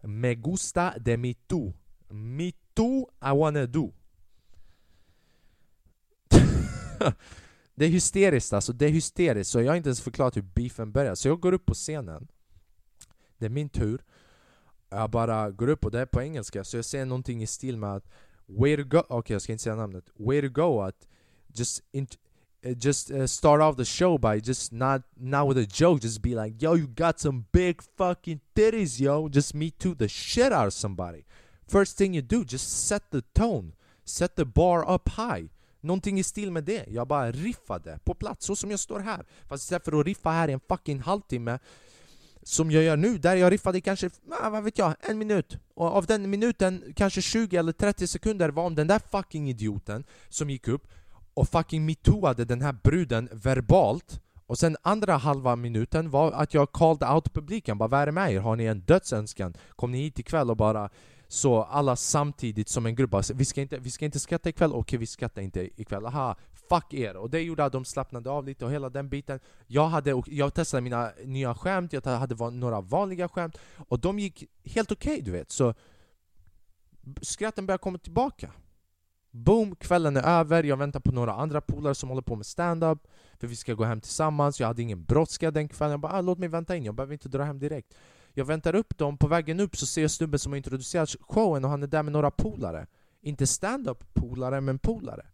Me 0.00 0.34
gusta 0.34 0.94
de 0.98 1.16
mi 1.16 1.34
tu. 1.34 1.72
Mi 2.08 2.54
tu 2.74 3.04
I 3.20 3.36
wanna 3.36 3.66
do. 3.66 3.92
Det 7.74 7.84
är 7.84 7.88
hysteriskt 7.88 8.52
alltså, 8.52 8.72
det 8.72 8.86
är 8.86 8.90
hysteriskt. 8.90 9.50
Så 9.50 9.60
jag 9.60 9.70
har 9.70 9.76
inte 9.76 9.88
ens 9.88 10.00
förklarat 10.00 10.36
hur 10.36 10.42
beefen 10.42 10.92
börjar. 10.92 11.14
Så 11.14 11.28
jag 11.28 11.40
går 11.40 11.52
upp 11.52 11.66
på 11.66 11.74
scenen. 11.74 12.28
Det 13.38 13.46
är 13.46 13.50
min 13.50 13.68
tur. 13.68 14.04
Jag 14.88 15.10
bara 15.10 15.50
går 15.50 15.68
upp 15.68 15.84
och 15.84 15.90
det 15.90 16.00
är 16.00 16.06
på 16.06 16.22
engelska. 16.22 16.64
Så 16.64 16.76
jag 16.76 16.84
säger 16.84 17.06
någonting 17.06 17.42
i 17.42 17.46
stil 17.46 17.76
med 17.76 17.94
att 17.94 18.08
Way 18.46 18.76
to 18.76 18.82
go, 18.82 18.98
okej 18.98 19.18
okay, 19.18 19.34
jag 19.34 19.42
ska 19.42 19.52
inte 19.52 19.64
säga 19.64 19.76
namnet. 19.76 20.04
Way 20.16 20.42
to 20.42 20.48
go 20.48 20.80
att 20.80 21.08
just 21.46 21.82
Uh, 22.64 22.74
just 22.74 23.10
uh, 23.10 23.26
start 23.26 23.60
off 23.60 23.76
the 23.76 23.84
show 23.84 24.18
by 24.18 24.40
just 24.40 24.72
not 24.72 25.02
not 25.16 25.46
with 25.46 25.58
a 25.58 25.66
joke, 25.66 26.00
just 26.00 26.20
be 26.20 26.34
like, 26.34 26.60
"Yo, 26.60 26.74
you 26.74 26.86
got 26.88 27.20
some 27.20 27.44
big 27.52 27.82
fucking 27.96 28.40
titties, 28.54 29.00
yo." 29.00 29.28
Just 29.28 29.54
me 29.54 29.70
too 29.70 29.94
the 29.94 30.08
shit 30.08 30.52
out 30.52 30.66
of 30.66 30.72
somebody. 30.72 31.24
First 31.68 31.96
thing 31.96 32.14
you 32.14 32.22
do, 32.22 32.44
just 32.44 32.86
set 32.86 33.10
the 33.10 33.22
tone, 33.32 33.72
set 34.04 34.36
the 34.36 34.44
bar 34.44 34.94
up 34.94 35.08
high. 35.08 35.48
Någonting 35.80 36.18
i 36.18 36.22
stil 36.22 36.50
med 36.50 36.64
det. 36.64 36.84
Jag 36.88 37.08
bara 37.08 37.32
riffade 37.32 37.98
på 38.04 38.14
plats, 38.14 38.46
så 38.46 38.56
som 38.56 38.70
jag 38.70 38.80
står 38.80 39.00
här. 39.00 39.26
Fast 39.48 39.64
istället 39.64 39.84
för 39.84 40.00
att 40.00 40.06
riffa 40.06 40.30
här 40.30 40.48
i 40.48 40.52
en 40.52 40.60
fucking 40.68 41.00
halvtimme 41.00 41.58
som 42.42 42.70
jag 42.70 42.82
gör 42.82 42.96
nu, 42.96 43.18
där 43.18 43.36
jag 43.36 43.52
riffade 43.52 43.80
kanske, 43.80 44.10
ah, 44.30 44.50
vad 44.50 44.64
vet 44.64 44.78
jag, 44.78 44.94
en 45.00 45.18
minut. 45.18 45.58
Och 45.74 45.86
av 45.86 46.06
den 46.06 46.30
minuten, 46.30 46.92
kanske 46.96 47.22
20 47.22 47.56
eller 47.56 47.72
30 47.72 48.06
sekunder 48.06 48.48
var 48.48 48.64
om 48.64 48.74
den 48.74 48.86
där 48.86 49.00
fucking 49.10 49.50
idioten 49.50 50.04
som 50.28 50.50
gick 50.50 50.68
upp 50.68 50.88
och 51.38 51.48
fucking 51.48 51.86
metooade 51.86 52.44
den 52.44 52.62
här 52.62 52.72
bruden 52.72 53.28
verbalt. 53.32 54.20
Och 54.46 54.58
sen 54.58 54.76
andra 54.82 55.16
halva 55.16 55.56
minuten 55.56 56.10
var 56.10 56.32
att 56.32 56.54
jag 56.54 56.72
called 56.72 57.02
out 57.02 57.34
publiken, 57.34 57.78
bara 57.78 57.88
vad 57.88 58.00
är 58.00 58.06
det 58.06 58.12
med 58.12 58.32
er? 58.32 58.40
Har 58.40 58.56
ni 58.56 58.64
en 58.64 58.80
dödsönskan? 58.80 59.54
Kom 59.76 59.92
ni 59.92 59.98
hit 59.98 60.18
ikväll 60.18 60.50
och 60.50 60.56
bara 60.56 60.90
så 61.28 61.62
alla 61.62 61.96
samtidigt 61.96 62.68
som 62.68 62.86
en 62.86 62.94
grupp 62.94 63.10
bara, 63.10 63.22
vi 63.34 63.44
ska 63.44 63.60
inte, 63.62 63.78
vi 63.78 63.90
ska 63.90 64.04
inte 64.04 64.20
skratta 64.20 64.48
ikväll, 64.48 64.70
okej 64.70 64.80
okay, 64.80 64.98
vi 64.98 65.06
skrattar 65.06 65.42
inte 65.42 65.80
ikväll, 65.80 66.06
aha, 66.06 66.36
fuck 66.68 66.94
er! 66.94 67.16
Och 67.16 67.30
det 67.30 67.40
gjorde 67.40 67.64
att 67.64 67.72
de 67.72 67.84
slappnade 67.84 68.30
av 68.30 68.46
lite 68.46 68.64
och 68.64 68.72
hela 68.72 68.90
den 68.90 69.08
biten. 69.08 69.40
Jag, 69.66 69.88
hade, 69.88 70.22
jag 70.26 70.54
testade 70.54 70.80
mina 70.80 71.12
nya 71.24 71.54
skämt, 71.54 71.92
jag 71.92 72.02
hade 72.02 72.50
några 72.50 72.80
vanliga 72.80 73.28
skämt. 73.28 73.58
Och 73.88 74.00
de 74.00 74.18
gick 74.18 74.44
helt 74.64 74.92
okej 74.92 75.12
okay, 75.12 75.24
du 75.24 75.30
vet, 75.30 75.50
så 75.50 75.74
skratten 77.22 77.66
började 77.66 77.82
komma 77.82 77.98
tillbaka. 77.98 78.50
Boom, 79.30 79.76
kvällen 79.76 80.16
är 80.16 80.22
över, 80.22 80.62
jag 80.62 80.76
väntar 80.76 81.00
på 81.00 81.12
några 81.12 81.32
andra 81.32 81.60
polare 81.60 81.94
som 81.94 82.08
håller 82.08 82.22
på 82.22 82.36
med 82.36 82.46
stand-up 82.46 82.98
För 83.38 83.46
vi 83.46 83.56
ska 83.56 83.74
gå 83.74 83.84
hem 83.84 84.00
tillsammans, 84.00 84.60
jag 84.60 84.66
hade 84.66 84.82
ingen 84.82 85.04
brådska 85.04 85.50
den 85.50 85.68
kvällen. 85.68 85.90
Jag 85.90 86.00
bara 86.00 86.12
ah, 86.12 86.20
låt 86.20 86.38
mig 86.38 86.48
vänta 86.48 86.76
in, 86.76 86.84
jag 86.84 86.94
behöver 86.94 87.12
inte 87.12 87.28
dra 87.28 87.42
hem 87.42 87.58
direkt. 87.58 87.94
Jag 88.32 88.44
väntar 88.44 88.74
upp 88.74 88.98
dem, 88.98 89.18
på 89.18 89.26
vägen 89.26 89.60
upp 89.60 89.76
så 89.76 89.86
ser 89.86 90.02
jag 90.02 90.10
snubben 90.10 90.38
som 90.38 90.52
har 90.52 90.56
introducerat 90.56 91.16
showen 91.20 91.64
och 91.64 91.70
han 91.70 91.82
är 91.82 91.86
där 91.86 92.02
med 92.02 92.12
några 92.12 92.30
polare. 92.30 92.86
Inte 93.20 93.46
stand-up 93.46 94.14
polare, 94.14 94.60
men 94.60 94.78
polare. 94.78 95.26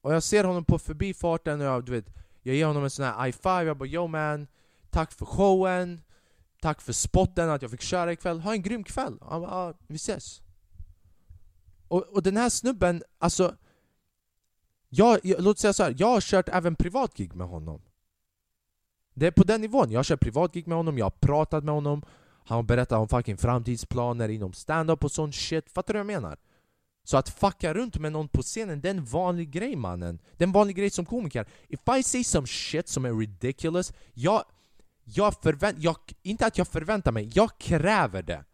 Och 0.00 0.14
jag 0.14 0.22
ser 0.22 0.44
honom 0.44 0.64
på 0.64 0.78
förbifarten 0.78 1.60
och 1.60 1.66
jag, 1.66 1.84
du 1.84 1.92
vet, 1.92 2.06
jag 2.42 2.54
ger 2.54 2.66
honom 2.66 2.84
en 2.84 2.90
sån 2.90 3.04
här 3.04 3.30
i5, 3.30 3.64
jag 3.64 3.76
bara 3.76 3.88
yo 3.88 4.06
man. 4.06 4.46
Tack 4.90 5.12
för 5.12 5.26
showen. 5.26 6.00
Tack 6.60 6.80
för 6.80 6.92
spotten, 6.92 7.50
att 7.50 7.62
jag 7.62 7.70
fick 7.70 7.80
köra 7.80 8.12
ikväll, 8.12 8.40
ha 8.40 8.52
en 8.52 8.62
grym 8.62 8.84
kväll! 8.84 9.18
Han 9.22 9.40
bara, 9.40 9.50
ah, 9.50 9.74
vi 9.86 9.96
ses 9.96 10.42
och, 11.88 12.02
och 12.02 12.22
den 12.22 12.36
här 12.36 12.48
snubben, 12.48 13.02
alltså... 13.18 13.56
Jag, 14.90 15.18
jag, 15.22 15.42
låt 15.42 15.58
säga 15.58 15.72
så 15.72 15.82
här, 15.82 15.94
jag 15.98 16.06
har 16.06 16.20
kört 16.20 16.48
även 16.48 16.76
privatgig 16.76 17.34
med 17.34 17.46
honom. 17.46 17.82
Det 19.14 19.26
är 19.26 19.30
på 19.30 19.44
den 19.44 19.60
nivån. 19.60 19.90
Jag 19.90 19.98
har 19.98 20.04
kört 20.04 20.20
privatgig 20.20 20.66
med 20.66 20.76
honom, 20.76 20.98
jag 20.98 21.06
har 21.06 21.10
pratat 21.10 21.64
med 21.64 21.74
honom. 21.74 22.02
Han 22.44 22.56
har 22.56 22.62
berättat 22.62 22.98
om 22.98 23.08
fucking 23.08 23.36
framtidsplaner 23.36 24.28
inom 24.28 24.52
stand-up 24.52 25.04
och 25.04 25.12
sån 25.12 25.32
shit. 25.32 25.70
Fattar 25.70 25.94
du 25.94 25.98
vad 25.98 26.14
jag 26.14 26.22
menar? 26.22 26.38
Så 27.04 27.16
att 27.16 27.28
fucka 27.28 27.74
runt 27.74 27.98
med 27.98 28.12
någon 28.12 28.28
på 28.28 28.42
scenen, 28.42 28.80
det 28.80 28.88
är 28.88 28.94
en 28.94 29.04
vanlig 29.04 29.50
grej 29.50 29.76
mannen. 29.76 30.18
Det 30.36 30.44
är 30.44 30.46
en 30.46 30.52
vanlig 30.52 30.76
grej 30.76 30.90
som 30.90 31.06
komiker. 31.06 31.46
If 31.68 31.80
I 31.98 32.02
say 32.02 32.24
some 32.24 32.46
shit 32.46 32.88
som 32.88 33.04
är 33.04 33.14
ridiculous, 33.14 33.92
jag... 34.14 34.44
Jag 35.04 35.34
förväntar... 35.42 35.82
Jag, 35.82 35.96
inte 36.22 36.46
att 36.46 36.58
jag 36.58 36.68
förväntar 36.68 37.12
mig, 37.12 37.30
jag 37.34 37.58
kräver 37.58 38.22
det. 38.22 38.44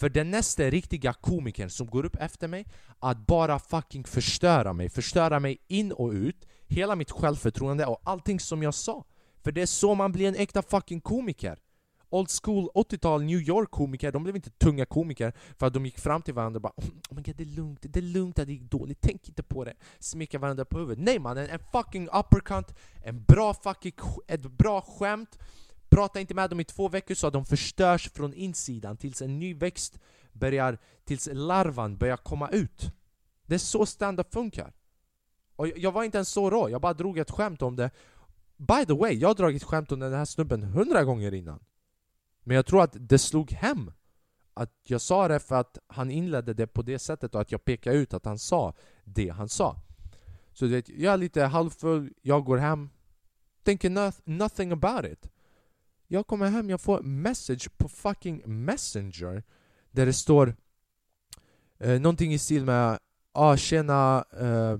För 0.00 0.08
den 0.08 0.30
nästa 0.30 0.62
riktiga 0.62 1.12
komikern 1.12 1.70
som 1.70 1.86
går 1.86 2.06
upp 2.06 2.16
efter 2.16 2.48
mig 2.48 2.66
att 2.98 3.26
bara 3.26 3.58
fucking 3.58 4.04
förstöra 4.04 4.72
mig, 4.72 4.90
förstöra 4.90 5.40
mig 5.40 5.58
in 5.68 5.92
och 5.92 6.10
ut, 6.10 6.46
hela 6.66 6.96
mitt 6.96 7.10
självförtroende 7.10 7.86
och 7.86 8.00
allting 8.04 8.40
som 8.40 8.62
jag 8.62 8.74
sa. 8.74 9.04
För 9.44 9.52
det 9.52 9.62
är 9.62 9.66
så 9.66 9.94
man 9.94 10.12
blir 10.12 10.28
en 10.28 10.34
äkta 10.34 10.62
fucking 10.62 11.00
komiker. 11.00 11.58
Old 12.10 12.28
school 12.42 12.68
80-tal 12.74 13.22
New 13.22 13.40
York 13.40 13.70
komiker, 13.70 14.12
de 14.12 14.22
blev 14.22 14.36
inte 14.36 14.50
tunga 14.50 14.86
komiker 14.86 15.32
för 15.58 15.66
att 15.66 15.74
de 15.74 15.86
gick 15.86 15.98
fram 15.98 16.22
till 16.22 16.34
varandra 16.34 16.58
och 16.58 16.62
bara 16.62 16.72
oh 16.78 17.14
my 17.16 17.22
god 17.22 17.36
det 17.36 17.44
är 17.44 17.56
lugnt, 17.56 17.78
det 17.82 17.98
är 17.98 18.02
lugnt 18.02 18.38
att 18.38 18.46
det 18.46 18.52
gick 18.52 18.70
dåligt, 18.70 18.98
tänk 19.00 19.28
inte 19.28 19.42
på 19.42 19.64
det 19.64 19.74
Smeka 19.98 20.38
varandra 20.38 20.64
på 20.64 20.78
huvudet. 20.78 21.04
Nej 21.04 21.18
mannen, 21.18 21.50
en 21.50 21.58
fucking 21.72 22.08
uppercut, 22.08 22.74
en 23.04 23.24
bra 23.24 23.54
fucking, 23.54 23.92
ett 24.26 24.42
bra 24.42 24.80
skämt 24.80 25.38
Prata 25.88 26.20
inte 26.20 26.34
med 26.34 26.50
dem 26.50 26.60
i 26.60 26.64
två 26.64 26.88
veckor 26.88 27.14
så 27.14 27.26
att 27.26 27.32
de 27.32 27.44
förstörs 27.44 28.10
från 28.10 28.34
insidan 28.34 28.96
tills 28.96 29.22
en 29.22 29.38
ny 29.38 29.54
växt 29.54 29.98
börjar, 30.32 30.78
tills 31.04 31.28
larvan 31.32 31.96
börjar 31.96 32.16
komma 32.16 32.48
ut. 32.48 32.92
Det 33.46 33.54
är 33.54 33.58
så 33.58 33.86
stand-up 33.86 34.32
funkar. 34.32 34.72
Och 35.56 35.68
jag 35.68 35.92
var 35.92 36.04
inte 36.04 36.18
ens 36.18 36.28
så 36.28 36.50
rå, 36.50 36.70
jag 36.70 36.80
bara 36.80 36.94
drog 36.94 37.18
ett 37.18 37.30
skämt 37.30 37.62
om 37.62 37.76
det. 37.76 37.90
By 38.56 38.84
the 38.86 38.92
way, 38.92 39.12
jag 39.12 39.28
har 39.28 39.34
dragit 39.34 39.64
skämt 39.64 39.92
om 39.92 40.00
den 40.00 40.12
här 40.12 40.24
snubben 40.24 40.62
hundra 40.62 41.04
gånger 41.04 41.34
innan. 41.34 41.64
Men 42.42 42.56
jag 42.56 42.66
tror 42.66 42.82
att 42.82 42.96
det 43.00 43.18
slog 43.18 43.50
hem. 43.50 43.92
Att 44.54 44.72
jag 44.82 45.00
sa 45.00 45.28
det 45.28 45.40
för 45.40 45.54
att 45.54 45.78
han 45.86 46.10
inledde 46.10 46.54
det 46.54 46.66
på 46.66 46.82
det 46.82 46.98
sättet 46.98 47.34
och 47.34 47.40
att 47.40 47.52
jag 47.52 47.64
pekade 47.64 47.96
ut 47.96 48.14
att 48.14 48.24
han 48.24 48.38
sa 48.38 48.74
det 49.04 49.28
han 49.28 49.48
sa. 49.48 49.80
Så 50.52 50.64
du 50.64 50.70
vet, 50.70 50.88
jag 50.88 51.12
är 51.12 51.16
lite 51.16 51.42
halvfull, 51.42 52.12
jag 52.22 52.44
går 52.44 52.56
hem, 52.56 52.90
tänker 53.62 53.90
nothing 54.30 54.72
about 54.72 55.04
it. 55.04 55.30
Jag 56.10 56.26
kommer 56.26 56.50
hem, 56.50 56.70
jag 56.70 56.80
får 56.80 57.02
message 57.02 57.78
på 57.78 57.88
fucking 57.88 58.42
messenger 58.46 59.42
där 59.90 60.06
det 60.06 60.12
står 60.12 60.56
eh, 61.78 62.00
någonting 62.00 62.34
i 62.34 62.38
stil 62.38 62.64
med 62.64 62.98
ah, 63.32 63.56
tjena, 63.56 64.24
eh, 64.32 64.78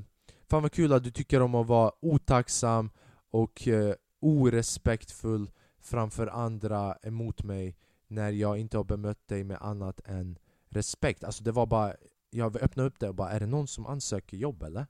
fan 0.50 0.62
vad 0.62 0.72
kul 0.72 0.92
att 0.92 1.04
du 1.04 1.10
tycker 1.10 1.42
om 1.42 1.54
att 1.54 1.66
vara 1.66 1.92
otacksam 2.00 2.90
och 3.30 3.68
eh, 3.68 3.94
orespektfull 4.20 5.50
framför 5.80 6.26
andra 6.26 6.96
emot 7.02 7.42
mig 7.42 7.76
när 8.06 8.30
jag 8.30 8.58
inte 8.58 8.76
har 8.76 8.84
bemött 8.84 9.28
dig 9.28 9.44
med 9.44 9.58
annat 9.60 10.00
än 10.04 10.38
respekt. 10.68 11.24
Alltså 11.24 11.44
det 11.44 11.52
var 11.52 11.66
bara, 11.66 11.94
jag 12.30 12.56
öppnade 12.56 12.88
upp 12.88 13.00
det 13.00 13.08
och 13.08 13.14
bara 13.14 13.30
är 13.30 13.40
det 13.40 13.46
någon 13.46 13.68
som 13.68 13.86
ansöker 13.86 14.36
jobb 14.36 14.62
eller? 14.62 14.86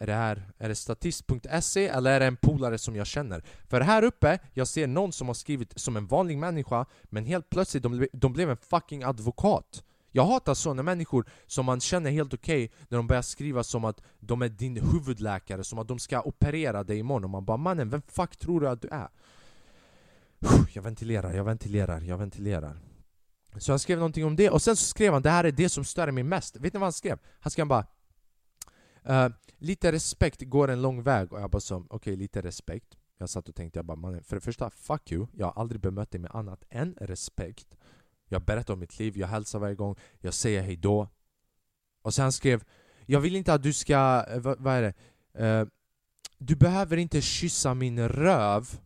Är 0.00 0.06
det 0.06 0.14
här, 0.14 0.50
är 0.58 0.68
det 0.68 0.74
statist.se 0.74 1.88
eller 1.88 2.10
är 2.10 2.20
det 2.20 2.26
en 2.26 2.36
polare 2.36 2.78
som 2.78 2.96
jag 2.96 3.06
känner? 3.06 3.44
För 3.68 3.80
här 3.80 4.04
uppe, 4.04 4.38
jag 4.52 4.68
ser 4.68 4.86
någon 4.86 5.12
som 5.12 5.26
har 5.26 5.34
skrivit 5.34 5.78
som 5.78 5.96
en 5.96 6.06
vanlig 6.06 6.38
människa 6.38 6.86
Men 7.04 7.26
helt 7.26 7.50
plötsligt, 7.50 7.82
de, 7.82 8.08
de 8.12 8.32
blev 8.32 8.50
en 8.50 8.56
fucking 8.56 9.02
advokat 9.02 9.84
Jag 10.10 10.24
hatar 10.24 10.54
sådana 10.54 10.82
människor 10.82 11.26
som 11.46 11.66
man 11.66 11.80
känner 11.80 12.10
helt 12.10 12.34
okej 12.34 12.64
okay, 12.64 12.76
När 12.88 12.98
de 12.98 13.06
börjar 13.06 13.22
skriva 13.22 13.64
som 13.64 13.84
att 13.84 14.02
de 14.18 14.42
är 14.42 14.48
din 14.48 14.76
huvudläkare 14.92 15.64
Som 15.64 15.78
att 15.78 15.88
de 15.88 15.98
ska 15.98 16.20
operera 16.20 16.84
dig 16.84 16.98
imorgon 16.98 17.24
och 17.24 17.30
man 17.30 17.44
bara 17.44 17.56
mannen, 17.56 17.90
vem 17.90 18.02
fuck 18.02 18.36
tror 18.36 18.60
du 18.60 18.68
att 18.68 18.82
du 18.82 18.88
är? 18.88 19.08
Jag 20.72 20.82
ventilerar, 20.82 21.32
jag 21.32 21.44
ventilerar, 21.44 22.00
jag 22.00 22.18
ventilerar 22.18 22.78
Så 23.58 23.72
han 23.72 23.78
skrev 23.78 23.98
någonting 23.98 24.24
om 24.24 24.36
det 24.36 24.50
och 24.50 24.62
sen 24.62 24.76
så 24.76 24.84
skrev 24.84 25.12
han 25.12 25.22
det 25.22 25.30
här 25.30 25.44
är 25.44 25.52
det 25.52 25.68
som 25.68 25.84
stör 25.84 26.10
mig 26.10 26.24
mest 26.24 26.56
Vet 26.56 26.72
ni 26.72 26.78
vad 26.78 26.86
han 26.86 26.92
skrev? 26.92 27.18
Han 27.40 27.50
skrev 27.50 27.66
bara 27.66 27.86
Uh, 29.10 29.28
lite 29.58 29.92
respekt 29.92 30.42
går 30.42 30.68
en 30.68 30.82
lång 30.82 31.02
väg 31.02 31.32
och 31.32 31.40
jag 31.40 31.50
bara 31.50 31.60
som, 31.60 31.82
okej 31.84 31.96
okay, 31.96 32.16
lite 32.16 32.40
respekt. 32.40 32.96
Jag 33.18 33.28
satt 33.28 33.48
och 33.48 33.54
tänkte, 33.54 33.78
jag 33.78 33.86
bara 33.86 33.96
mannen 33.96 34.24
för 34.24 34.36
det 34.36 34.40
första, 34.40 34.70
fuck 34.70 35.12
you. 35.12 35.26
Jag 35.32 35.46
har 35.46 35.62
aldrig 35.62 35.80
bemött 35.80 36.10
dig 36.10 36.20
med 36.20 36.30
annat 36.34 36.64
än 36.70 36.94
respekt. 37.00 37.76
Jag 38.28 38.42
berättar 38.42 38.74
om 38.74 38.80
mitt 38.80 38.98
liv, 38.98 39.18
jag 39.18 39.28
hälsar 39.28 39.58
varje 39.58 39.74
gång 39.74 39.96
Jag 40.20 40.34
säger 40.34 40.62
hejdå 40.62 41.08
Och 42.02 42.14
sen 42.14 42.32
skrev 42.32 42.64
Jag 43.06 43.20
vill 43.20 43.36
inte 43.36 43.54
att 43.54 43.62
du 43.62 43.72
ska, 43.72 44.24
eh, 44.28 44.40
vad, 44.40 44.60
vad, 44.60 44.74
är 44.74 44.82
det? 44.82 44.94
Uh, 45.44 45.68
du 46.38 46.56
behöver 46.56 46.96
inte 46.96 47.20
kyssa 47.20 47.74
min 47.74 48.08
röv 48.08 48.80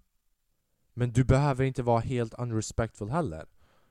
Men 0.94 1.12
du 1.12 1.24
behöver 1.24 1.64
inte 1.64 1.82
vara 1.82 2.00
helt 2.00 2.34
unrespectful 2.38 3.10
heller. 3.10 3.46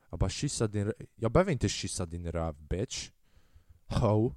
Jag 0.09 0.19
bara 0.19 0.29
kyssa 0.29 0.67
din 0.67 0.85
röv. 0.85 0.93
Jag 1.15 1.31
behöver 1.31 1.51
inte 1.51 1.69
kyssa 1.69 2.05
din 2.05 2.31
röv 2.31 2.55
bitch. 2.55 3.09
Ho 3.85 4.33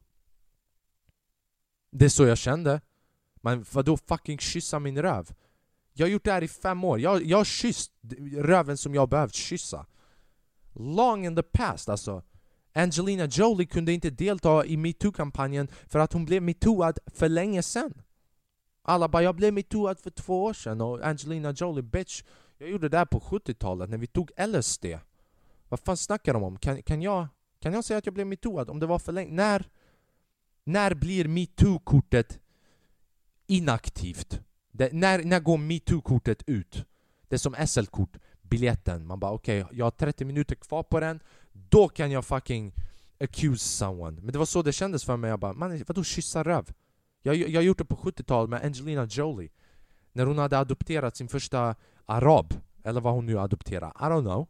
det 1.95 2.05
är 2.05 2.09
så 2.09 2.25
jag 2.25 2.39
kände. 2.39 2.81
Men 3.35 3.65
vadå 3.73 3.97
fucking 3.97 4.39
kyssa 4.39 4.79
min 4.79 5.03
röv? 5.03 5.31
Jag 5.93 6.07
har 6.07 6.11
gjort 6.11 6.25
det 6.25 6.33
här 6.33 6.43
i 6.43 6.49
fem 6.49 6.85
år, 6.85 7.01
jag, 7.01 7.25
jag 7.25 7.37
har 7.37 7.45
kysst 7.45 7.93
röven 8.37 8.77
som 8.77 8.95
jag 8.95 9.09
behövt 9.09 9.35
kyssa. 9.35 9.87
Long 10.73 11.27
in 11.27 11.37
the 11.37 11.43
past 11.43 11.89
alltså. 11.89 12.23
Angelina 12.75 13.27
Jolie 13.27 13.67
kunde 13.67 13.93
inte 13.93 14.11
delta 14.11 14.67
i 14.67 14.77
metoo-kampanjen 14.77 15.69
för 15.87 15.99
att 15.99 16.13
hon 16.13 16.25
blev 16.25 16.43
metooad 16.43 16.99
för 17.07 17.29
länge 17.29 17.63
sen. 17.63 18.03
Alla 18.83 19.09
bara 19.09 19.23
'jag 19.23 19.37
blev 19.37 19.53
metooad 19.53 20.01
för 20.01 20.11
två 20.11 20.45
år 20.45 20.53
sedan' 20.53 20.81
och 20.81 21.07
Angelina 21.07 21.53
Jolie 21.53 21.83
bitch 21.83 22.23
Jag 22.59 22.71
gjorde 22.71 22.89
det 22.89 22.99
här 22.99 23.05
på 23.05 23.21
70-talet 23.21 23.91
när 23.91 23.99
vi 23.99 24.07
tog 24.07 24.31
LSD 24.47 24.87
Vad 25.69 25.81
fan 25.81 25.97
snackar 25.97 26.35
de 26.35 26.43
om? 26.43 26.57
Kan, 26.59 26.83
kan, 26.83 27.03
jag, 27.03 27.27
kan 27.61 27.73
jag 27.73 27.85
säga 27.85 27.99
att 27.99 28.07
jag 28.07 28.15
blev 28.15 28.27
metooad 28.27 28.71
om 28.71 28.81
det 28.81 28.87
var 28.87 28.99
för 28.99 29.13
länge? 29.13 29.33
När? 29.33 29.69
När 30.65 30.95
blir 30.95 31.29
metoo-kortet 31.29 32.39
inaktivt? 33.47 34.41
Det, 34.71 34.93
när, 34.93 35.25
när 35.25 35.41
går 35.41 35.59
metoo-kortet 35.59 36.43
ut? 36.47 36.85
Det 37.29 37.37
är 37.37 37.39
som 37.39 37.55
SL-kort, 37.67 38.17
biljetten. 38.43 39.07
Man 39.07 39.21
bara 39.21 39.33
okej, 39.33 39.65
okay, 39.65 39.79
jag 39.79 39.87
har 39.87 39.91
30 39.91 40.25
minuter 40.25 40.55
kvar 40.55 40.83
på 40.83 41.01
den, 41.01 41.21
då 41.53 41.89
kan 41.89 42.11
jag 42.11 42.25
fucking 42.25 42.73
accuse 43.21 43.69
someone. 43.69 44.21
Men 44.21 44.33
det 44.33 44.39
var 44.39 44.47
så 44.47 44.63
det 44.63 44.73
kändes 44.73 45.05
för 45.05 45.17
mig, 45.17 45.31
jag 45.31 45.41
bara 45.41 45.53
man, 45.53 45.85
vadå 45.87 46.05
kyssa 46.05 46.43
röv? 46.43 46.73
Jag, 47.23 47.37
jag 47.37 47.61
har 47.61 47.65
gjort 47.65 47.79
det 47.79 47.85
på 47.85 47.97
70-talet 47.97 48.51
med 48.51 48.65
Angelina 48.65 49.05
Jolie. 49.05 49.51
När 50.13 50.27
hon 50.27 50.39
hade 50.39 50.59
adopterat 50.59 51.17
sin 51.17 51.29
första 51.29 51.75
arab. 52.07 52.55
Eller 52.85 53.01
vad 53.01 53.15
hon 53.15 53.27
nu 53.27 53.39
adopterade. 53.39 53.93
I 54.01 54.03
don't 54.03 54.23
know. 54.23 54.49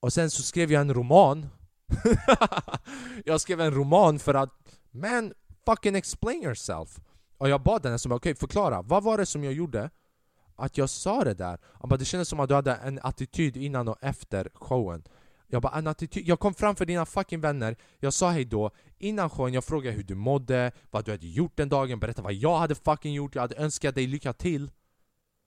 Och 0.00 0.12
sen 0.12 0.30
så 0.30 0.42
skrev 0.42 0.72
jag 0.72 0.80
en 0.80 0.94
roman. 0.94 1.46
jag 3.24 3.40
skrev 3.40 3.60
en 3.60 3.74
roman 3.74 4.18
för 4.18 4.34
att 4.34 4.50
Man, 4.90 5.32
fucking 5.66 5.96
explain 5.96 6.42
yourself. 6.42 7.00
Och 7.38 7.48
jag 7.48 7.62
bad 7.62 7.84
henne 7.84 7.98
som 7.98 8.12
okej 8.12 8.32
okay, 8.32 8.34
förklara, 8.34 8.82
vad 8.82 9.02
var 9.02 9.18
det 9.18 9.26
som 9.26 9.44
jag 9.44 9.52
gjorde? 9.52 9.90
Att 10.56 10.78
jag 10.78 10.90
sa 10.90 11.24
det 11.24 11.34
där? 11.34 11.58
Han 11.80 11.88
bara, 11.88 11.96
det 11.96 12.04
kändes 12.04 12.28
som 12.28 12.40
att 12.40 12.48
du 12.48 12.54
hade 12.54 12.74
en 12.74 13.00
attityd 13.02 13.56
innan 13.56 13.88
och 13.88 13.98
efter 14.00 14.48
showen 14.54 15.02
jag 15.54 15.62
bara, 15.62 15.78
en 15.78 15.86
attityd. 15.86 16.28
Jag 16.28 16.40
kom 16.40 16.54
framför 16.54 16.84
dina 16.84 17.06
fucking 17.06 17.40
vänner, 17.40 17.76
jag 18.00 18.12
sa 18.12 18.30
hej 18.30 18.44
då 18.44 18.70
Innan 18.98 19.30
showen, 19.30 19.54
jag 19.54 19.64
frågade 19.64 19.96
hur 19.96 20.02
du 20.02 20.14
mådde, 20.14 20.72
vad 20.90 21.04
du 21.04 21.10
hade 21.10 21.26
gjort 21.26 21.56
den 21.56 21.68
dagen, 21.68 22.00
berätta 22.00 22.22
vad 22.22 22.32
jag 22.32 22.58
hade 22.58 22.74
fucking 22.74 23.14
gjort, 23.14 23.34
jag 23.34 23.42
hade 23.42 23.56
önskat 23.56 23.94
dig 23.94 24.06
lycka 24.06 24.32
till 24.32 24.70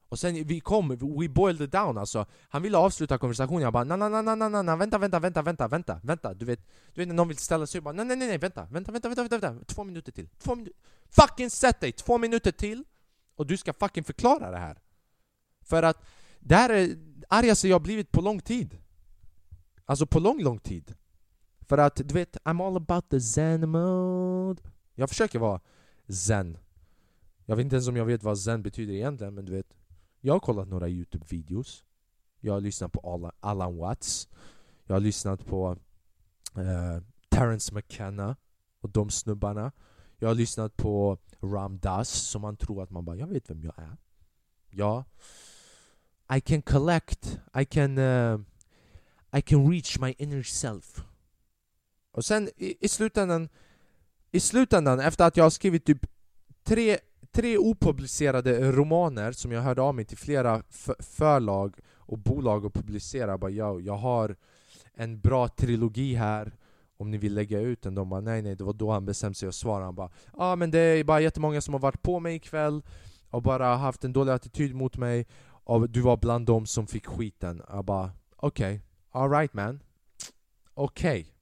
och 0.10 0.20
sen 0.20 0.48
vi 0.48 0.60
kom, 0.60 0.90
we 1.20 1.30
boiled 1.30 1.62
it 1.62 1.72
down 1.72 1.98
alltså. 1.98 2.26
Han 2.50 2.62
ville 2.62 2.78
avsluta 2.78 3.18
konversationen, 3.18 3.62
jag 3.62 3.74
bara 3.74 3.84
na 3.84 3.96
na 3.96 4.10
na 4.10 4.36
na 4.36 4.50
na 4.50 4.62
na 4.62 4.76
vänta 4.76 4.98
vänta 4.98 5.20
vänta 5.20 5.42
vänta 5.42 5.68
vänta 5.68 6.00
vänta. 6.04 6.34
Du 6.34 6.46
vet, 6.46 6.60
du 6.94 7.02
vet 7.02 7.08
när 7.08 7.16
någon 7.16 7.28
vill 7.28 7.38
ställa 7.38 7.68
sig 7.68 7.80
upp, 7.80 7.86
bara 7.86 7.94
nej 7.94 8.06
nej 8.06 8.18
nej 8.18 8.38
vänta 8.38 8.68
vänta 8.72 8.92
vänta 8.92 9.10
vänta 9.10 9.24
vänta, 9.24 9.38
vänta. 9.38 9.66
Två 9.66 9.84
minuter 9.84 10.12
till, 10.12 10.30
två 10.40 10.56
minuter 10.56 10.74
Fucking 11.10 11.50
sätt 11.50 11.80
dig! 11.80 11.92
Två 11.92 12.18
minuter 12.18 12.52
till 12.52 12.84
och 13.36 13.48
du 13.48 13.58
ska 13.58 13.74
fucking 13.74 14.04
förklara 14.04 14.52
det 14.52 14.58
här. 14.58 14.78
För 15.62 15.84
att 15.84 16.06
det 16.40 16.56
här 16.56 16.70
är 16.70 16.98
argaste 17.30 17.68
jag 17.68 17.82
blivit 17.82 18.12
på 18.12 18.22
lång 18.22 18.40
tid. 18.40 18.78
Alltså 19.86 20.06
på 20.06 20.20
lång 20.20 20.44
lång 20.44 20.60
tid. 20.60 20.96
För 21.62 21.78
att 21.78 21.96
du 21.96 22.14
vet, 22.14 22.38
I'm 22.38 22.68
all 22.68 22.78
about 22.78 23.10
the 23.10 23.22
zen 23.22 23.70
mode. 23.70 24.62
Jag 24.96 25.10
försöker 25.10 25.40
vara 25.40 25.62
zen. 26.10 26.58
Jag 27.46 27.56
vet 27.56 27.64
inte 27.64 27.76
ens 27.76 27.88
om 27.88 27.96
jag 27.96 28.06
vet 28.06 28.24
vad 28.24 28.40
zen 28.40 28.64
betyder 28.64 28.94
egentligen 28.94 29.36
men 29.36 29.46
du 29.46 29.52
vet 29.52 29.74
jag 30.28 30.34
har 30.34 30.40
kollat 30.40 30.68
några 30.68 30.88
Youtube-videos. 30.88 31.84
Jag 32.40 32.54
har 32.54 32.62
lyssnat 32.62 32.92
på 32.92 33.32
Alan 33.40 33.78
Watts. 33.78 34.30
Jag 34.86 34.96
har 34.96 35.00
lyssnat 35.00 35.46
på 35.46 35.78
eh, 36.56 37.04
Terence 37.30 37.74
McKenna 37.74 38.36
och 38.82 38.90
de 38.90 39.10
snubbarna. 39.10 39.72
Jag 40.18 40.28
har 40.28 40.36
lyssnat 40.36 40.78
på 40.78 41.18
Ram 41.42 41.80
Dass 41.80 42.10
som 42.10 42.42
man 42.42 42.58
tror 42.58 42.84
att 42.84 42.90
man 42.90 43.06
bara, 43.06 43.16
jag 43.16 43.28
vet 43.28 43.50
vem 43.50 43.64
jag 43.64 43.80
är. 43.80 43.98
Ja. 44.70 45.06
I 46.36 46.42
can 46.42 46.62
collect, 46.62 47.40
I 47.60 47.66
can 47.66 47.98
uh, 47.98 48.42
I 49.38 49.42
can 49.42 49.72
reach 49.72 50.00
my 50.00 50.16
inner 50.18 50.44
self. 50.44 51.04
Och 52.12 52.26
sen 52.26 52.50
i, 52.58 52.86
i 52.86 52.88
slutändan 52.88 53.50
I 54.32 54.40
slutändan, 54.40 55.00
efter 55.00 55.26
att 55.26 55.38
jag 55.38 55.46
har 55.46 55.50
skrivit 55.50 55.86
typ 55.86 56.06
tre 56.64 56.98
tre 57.38 57.58
opublicerade 57.58 58.72
romaner 58.72 59.32
som 59.32 59.52
jag 59.52 59.62
hörde 59.62 59.82
av 59.82 59.96
mig 59.96 60.06
till 60.06 60.18
flera 60.18 60.64
förlag 61.00 61.76
och 61.96 62.18
bolag 62.18 62.66
och 62.66 62.74
publicera. 62.74 63.38
Bara, 63.38 63.52
jag, 63.52 63.82
jag 63.82 63.98
har 63.98 64.36
en 64.94 65.20
bra 65.20 65.48
trilogi 65.48 66.14
här 66.14 66.56
om 66.98 67.12
ni 67.12 67.18
vill 67.18 67.34
lägga 67.34 67.60
ut 67.60 67.82
den. 67.82 67.96
De 67.96 68.10
bara 68.10 68.22
nej 68.22 68.42
nej, 68.42 68.56
det 68.56 68.64
var 68.64 68.74
då 68.74 68.92
han 68.92 69.06
bestämde 69.06 69.36
sig 69.36 69.48
och 69.48 69.56
svarade. 69.56 69.86
Han 69.86 69.96
bara 69.96 70.10
ja 70.26 70.32
ah, 70.38 70.56
men 70.56 70.72
det 70.72 70.80
är 70.80 71.04
bara 71.04 71.22
jättemånga 71.22 71.62
som 71.62 71.74
har 71.74 71.82
varit 71.82 72.02
på 72.02 72.20
mig 72.20 72.36
ikväll 72.36 72.84
och 73.30 73.42
bara 73.42 73.76
haft 73.76 74.04
en 74.04 74.14
dålig 74.14 74.32
attityd 74.32 74.76
mot 74.76 74.98
mig 74.98 75.28
och 75.48 75.90
du 75.90 76.02
var 76.02 76.18
bland 76.18 76.46
dem 76.46 76.66
som 76.66 76.88
fick 76.88 77.06
skiten. 77.06 77.62
Jag 77.70 77.86
bara 77.86 78.12
okej, 78.36 78.76
okay. 78.76 79.22
alright 79.22 79.54
man. 79.54 79.80
Okej. 80.74 81.22
Okay. 81.22 81.34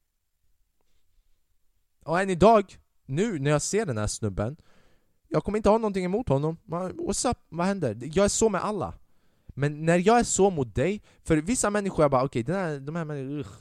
Och 2.06 2.20
än 2.20 2.30
idag, 2.30 2.78
nu 3.06 3.40
när 3.40 3.52
jag 3.52 3.62
ser 3.62 3.86
den 3.86 3.98
här 3.98 4.08
snubben 4.08 4.58
jag 5.36 5.44
kommer 5.44 5.58
inte 5.58 5.70
ha 5.70 5.78
någonting 5.78 6.06
emot 6.06 6.30
honom. 6.30 6.58
What's 6.66 7.32
up? 7.32 7.38
Vad 7.50 7.66
händer? 7.66 7.98
Jag 8.02 8.26
är 8.26 8.30
så 8.30 8.50
med 8.50 8.64
alla. 8.64 8.94
Men 9.48 9.86
när 9.86 10.08
jag 10.08 10.20
är 10.20 10.24
så 10.24 10.50
mot 10.50 10.76
dig, 10.76 11.02
för 11.24 11.38
vissa 11.38 11.70
människor 11.70 12.04
är 12.06 12.10
bara 12.10 12.24
okej, 12.24 12.42
okay, 12.42 12.56
här, 12.56 12.80
de 12.80 12.96
här 12.96 13.06
människorna, 13.06 13.56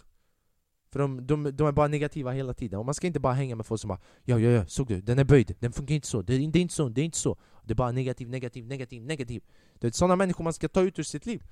För 0.92 0.98
de, 0.98 1.26
de, 1.26 1.56
de, 1.56 1.66
är 1.66 1.72
bara 1.72 1.88
negativa 1.88 2.32
hela 2.32 2.54
tiden, 2.54 2.78
och 2.78 2.84
man 2.84 2.94
ska 2.94 3.06
inte 3.06 3.20
bara 3.20 3.32
hänga 3.32 3.56
med 3.56 3.66
folk 3.66 3.80
som 3.80 3.88
bara 3.88 3.98
Ja, 4.24 4.38
ja, 4.38 4.50
ja, 4.50 4.66
såg 4.66 4.86
du? 4.86 5.00
Den 5.00 5.18
är 5.18 5.24
böjd, 5.24 5.54
den 5.58 5.72
funkar 5.72 5.94
inte 5.94 6.06
så, 6.06 6.22
det 6.22 6.34
är, 6.34 6.38
det 6.38 6.58
är 6.58 6.62
inte 6.62 6.74
så, 6.74 6.88
det 6.88 7.00
är 7.00 7.04
inte 7.04 7.18
så. 7.18 7.36
Det 7.64 7.72
är 7.72 7.76
bara 7.76 7.92
negativ, 7.92 8.28
negativ, 8.28 8.66
negativ, 8.66 9.02
negativ. 9.02 9.42
Det 9.78 9.86
är 9.86 9.90
sådana 9.90 10.16
människor 10.16 10.44
man 10.44 10.52
ska 10.52 10.68
ta 10.68 10.80
ut 10.80 10.98
ur 10.98 11.02
sitt 11.02 11.26
liv. 11.26 11.42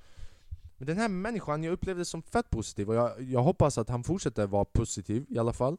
Men 0.77 0.87
den 0.87 0.97
här 0.97 1.09
människan, 1.09 1.63
jag 1.63 1.71
upplevde 1.71 2.05
som 2.05 2.21
fett 2.21 2.49
positiv, 2.49 2.89
och 2.89 2.95
jag, 2.95 3.21
jag 3.21 3.43
hoppas 3.43 3.77
att 3.77 3.89
han 3.89 4.03
fortsätter 4.03 4.47
vara 4.47 4.65
positiv 4.65 5.25
i 5.29 5.39
alla 5.39 5.53
fall. 5.53 5.77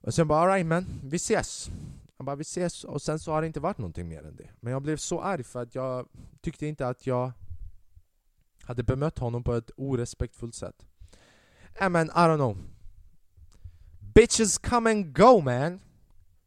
Och 0.00 0.14
sen 0.14 0.28
bara 0.28 0.40
alright 0.40 0.66
man, 0.66 0.86
vi 1.04 1.16
ses 1.16 1.70
han 2.16 2.24
bara 2.24 2.36
vi 2.36 2.42
ses 2.42 2.84
och 2.84 3.02
sen 3.02 3.18
så 3.18 3.32
har 3.32 3.40
det 3.40 3.46
inte 3.46 3.60
varit 3.60 3.78
någonting 3.78 4.08
mer 4.08 4.22
än 4.22 4.36
det. 4.36 4.50
Men 4.60 4.72
jag 4.72 4.82
blev 4.82 4.96
så 4.96 5.20
arg 5.20 5.44
för 5.44 5.62
att 5.62 5.74
jag 5.74 6.08
tyckte 6.40 6.66
inte 6.66 6.88
att 6.88 7.06
jag 7.06 7.32
hade 8.62 8.82
bemött 8.82 9.18
honom 9.18 9.44
på 9.44 9.54
ett 9.54 9.70
orespektfullt 9.76 10.54
sätt. 10.54 10.86
Äh 11.74 11.88
men 11.88 12.06
I 12.06 12.10
don't 12.10 12.36
know. 12.36 12.56
Bitches 14.14 14.58
come 14.58 14.90
and 14.90 15.16
go 15.16 15.40
man! 15.40 15.80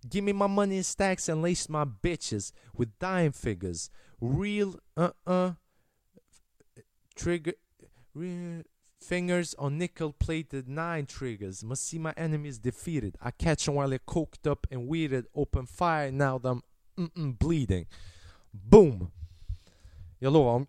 Give 0.02 0.22
me 0.22 0.34
my 0.34 0.48
money 0.48 0.78
in 0.78 0.84
stacks 0.84 1.30
and 1.30 1.42
lace 1.42 1.72
my 1.72 1.86
bitches 2.02 2.54
with 2.78 2.92
dime 3.00 3.32
figures. 3.32 3.92
Real 4.22 4.74
uh-uh 4.96 5.54
trigger 7.16 7.54
real 8.14 8.64
Fingers 9.02 9.56
on 9.58 9.78
nickel-plated 9.78 10.68
nine 10.68 11.06
triggers. 11.06 11.64
Must 11.64 11.88
see 11.88 12.00
my 12.00 12.14
enemies 12.18 12.60
defeated. 12.60 13.18
I 13.22 13.32
catch 13.32 13.66
them 13.66 13.76
while 13.76 13.90
they're 13.90 14.06
coked 14.06 14.52
up 14.52 14.68
and 14.72 14.88
weeded. 14.88 15.26
Open 15.34 15.66
fire 15.66 16.12
now 16.12 16.40
them 16.40 16.62
mm 16.98 17.38
bleeding. 17.38 17.88
Boom! 18.52 19.12
Jag 20.20 20.34
lovar. 20.34 20.56
Om, 20.56 20.68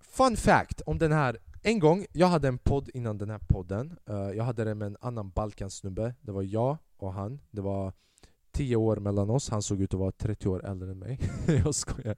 fun 0.00 0.36
fact 0.36 0.80
om 0.86 0.98
den 0.98 1.12
här. 1.12 1.38
En 1.62 1.78
gång, 1.78 2.06
jag 2.12 2.26
hade 2.26 2.48
en 2.48 2.58
podd 2.58 2.90
innan 2.94 3.18
den 3.18 3.30
här 3.30 3.38
podden. 3.38 3.98
Uh, 4.10 4.16
jag 4.16 4.44
hade 4.44 4.64
den 4.64 4.78
med 4.78 4.86
en 4.86 4.96
annan 5.00 5.30
Balkansnubbe. 5.30 6.14
Det 6.20 6.32
var 6.32 6.42
jag 6.42 6.76
och 6.96 7.12
han. 7.12 7.40
Det 7.50 7.60
var 7.60 7.92
10 8.52 8.76
år 8.76 8.96
mellan 8.96 9.30
oss. 9.30 9.50
Han 9.50 9.62
såg 9.62 9.80
ut 9.80 9.94
att 9.94 10.00
vara 10.00 10.12
30 10.12 10.48
år 10.48 10.66
äldre 10.66 10.90
än 10.90 10.98
mig. 10.98 11.20
jag 11.46 11.74
skojar. 11.74 12.16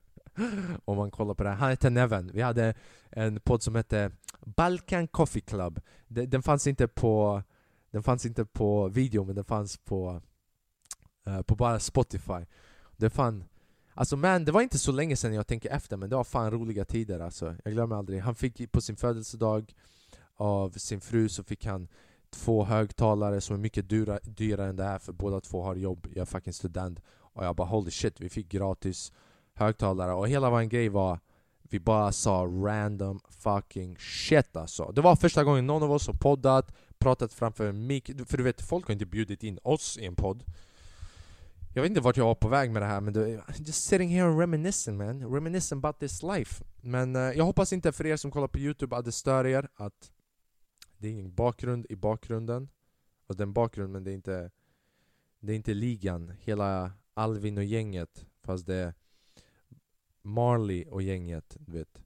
Om 0.85 0.97
man 0.97 1.11
kollar 1.11 1.33
på 1.33 1.43
det. 1.43 1.49
här. 1.49 1.57
Han 1.57 1.69
hette 1.69 1.89
Neven. 1.89 2.31
Vi 2.33 2.41
hade 2.41 2.73
en 3.09 3.39
podd 3.39 3.63
som 3.63 3.75
hette 3.75 4.11
Balkan 4.45 5.07
Coffee 5.07 5.41
Club. 5.41 5.79
Den, 6.07 6.43
fanns 6.43 6.67
inte 6.67 6.87
på 6.87 7.43
den 7.91 8.03
fanns 8.03 8.25
inte 8.25 8.45
på 8.45 8.87
video 8.87 9.23
men 9.23 9.35
den 9.35 9.45
fanns 9.45 9.77
på, 9.77 10.21
uh, 11.27 11.41
på 11.41 11.55
bara 11.55 11.79
Spotify. 11.79 12.45
Det 12.97 13.09
fan, 13.09 13.43
alltså 13.93 14.17
man, 14.17 14.45
det 14.45 14.51
var 14.51 14.61
inte 14.61 14.79
så 14.79 14.91
länge 14.91 15.15
sedan 15.15 15.33
jag 15.33 15.47
tänker 15.47 15.69
efter 15.69 15.97
men 15.97 16.09
det 16.09 16.15
var 16.15 16.23
fan 16.23 16.51
roliga 16.51 16.85
tider 16.85 17.19
alltså. 17.19 17.55
Jag 17.63 17.73
glömmer 17.73 17.95
aldrig. 17.95 18.21
Han 18.21 18.35
fick 18.35 18.71
på 18.71 18.81
sin 18.81 18.95
födelsedag 18.95 19.73
av 20.35 20.69
sin 20.69 21.01
fru 21.01 21.29
så 21.29 21.43
fick 21.43 21.65
han 21.65 21.87
två 22.29 22.63
högtalare 22.63 23.41
som 23.41 23.55
är 23.55 23.59
mycket 23.59 23.89
dyra, 23.89 24.19
dyrare 24.23 24.69
än 24.69 24.75
det 24.75 24.83
här 24.83 24.99
för 24.99 25.13
båda 25.13 25.41
två 25.41 25.63
har 25.63 25.75
jobb. 25.75 26.07
Jag 26.09 26.21
är 26.21 26.25
fucking 26.25 26.53
student. 26.53 26.99
Och 27.33 27.45
jag 27.45 27.55
bara 27.55 27.67
holy 27.67 27.91
shit, 27.91 28.21
vi 28.21 28.29
fick 28.29 28.49
gratis 28.49 29.13
högtalare 29.53 30.13
och 30.13 30.27
hela 30.27 30.49
vår 30.49 30.61
grej 30.61 30.89
var 30.89 31.19
vi 31.73 31.79
bara 31.79 32.11
sa 32.11 32.45
random 32.45 33.19
fucking 33.29 33.97
shit 33.99 34.55
alltså. 34.55 34.91
Det 34.91 35.01
var 35.01 35.15
första 35.15 35.43
gången 35.43 35.67
någon 35.67 35.83
av 35.83 35.91
oss 35.91 36.07
har 36.07 36.13
poddat, 36.13 36.73
pratat 36.99 37.33
framför 37.33 37.65
en 37.65 37.87
mick. 37.87 38.11
För 38.27 38.37
du 38.37 38.43
vet, 38.43 38.61
folk 38.61 38.87
har 38.87 38.93
inte 38.93 39.05
bjudit 39.05 39.43
in 39.43 39.59
oss 39.63 39.97
i 39.97 40.05
en 40.05 40.15
podd. 40.15 40.43
Jag 41.73 41.81
vet 41.81 41.89
inte 41.89 42.01
vart 42.01 42.17
jag 42.17 42.25
var 42.25 42.35
på 42.35 42.47
väg 42.47 42.71
med 42.71 42.81
det 42.81 42.85
här 42.85 43.01
men 43.01 43.13
det, 43.13 43.43
just 43.57 43.83
sitting 43.83 44.09
here 44.09 44.27
and 44.27 44.39
reminiscing 44.39 44.97
man. 44.97 45.33
Reminiscing 45.33 45.77
about 45.77 45.99
this 45.99 46.23
life. 46.23 46.63
Men 46.81 47.15
uh, 47.15 47.21
jag 47.21 47.45
hoppas 47.45 47.73
inte 47.73 47.91
för 47.91 48.05
er 48.05 48.15
som 48.15 48.31
kollar 48.31 48.47
på 48.47 48.59
youtube 48.59 48.95
att 48.95 49.05
det 49.05 49.11
stör 49.11 49.47
er 49.47 49.69
att 49.75 50.11
det 50.97 51.07
är 51.07 51.11
ingen 51.11 51.33
bakgrund 51.33 51.85
i 51.89 51.95
bakgrunden. 51.95 52.69
Och 53.27 53.35
den 53.35 53.53
bakgrunden, 53.53 53.91
men 53.91 54.03
det 54.03 54.11
är 54.11 54.15
inte 54.15 54.51
Det 55.39 55.53
är 55.53 55.55
inte 55.55 55.73
ligan, 55.73 56.33
hela 56.39 56.91
Alvin 57.13 57.57
och 57.57 57.63
gänget. 57.63 58.25
Fast 58.43 58.65
det 58.65 58.75
är 58.75 58.93
Marley 60.21 60.85
och 60.85 61.01
gänget, 61.01 61.57
du 61.59 61.71
vet. 61.71 62.03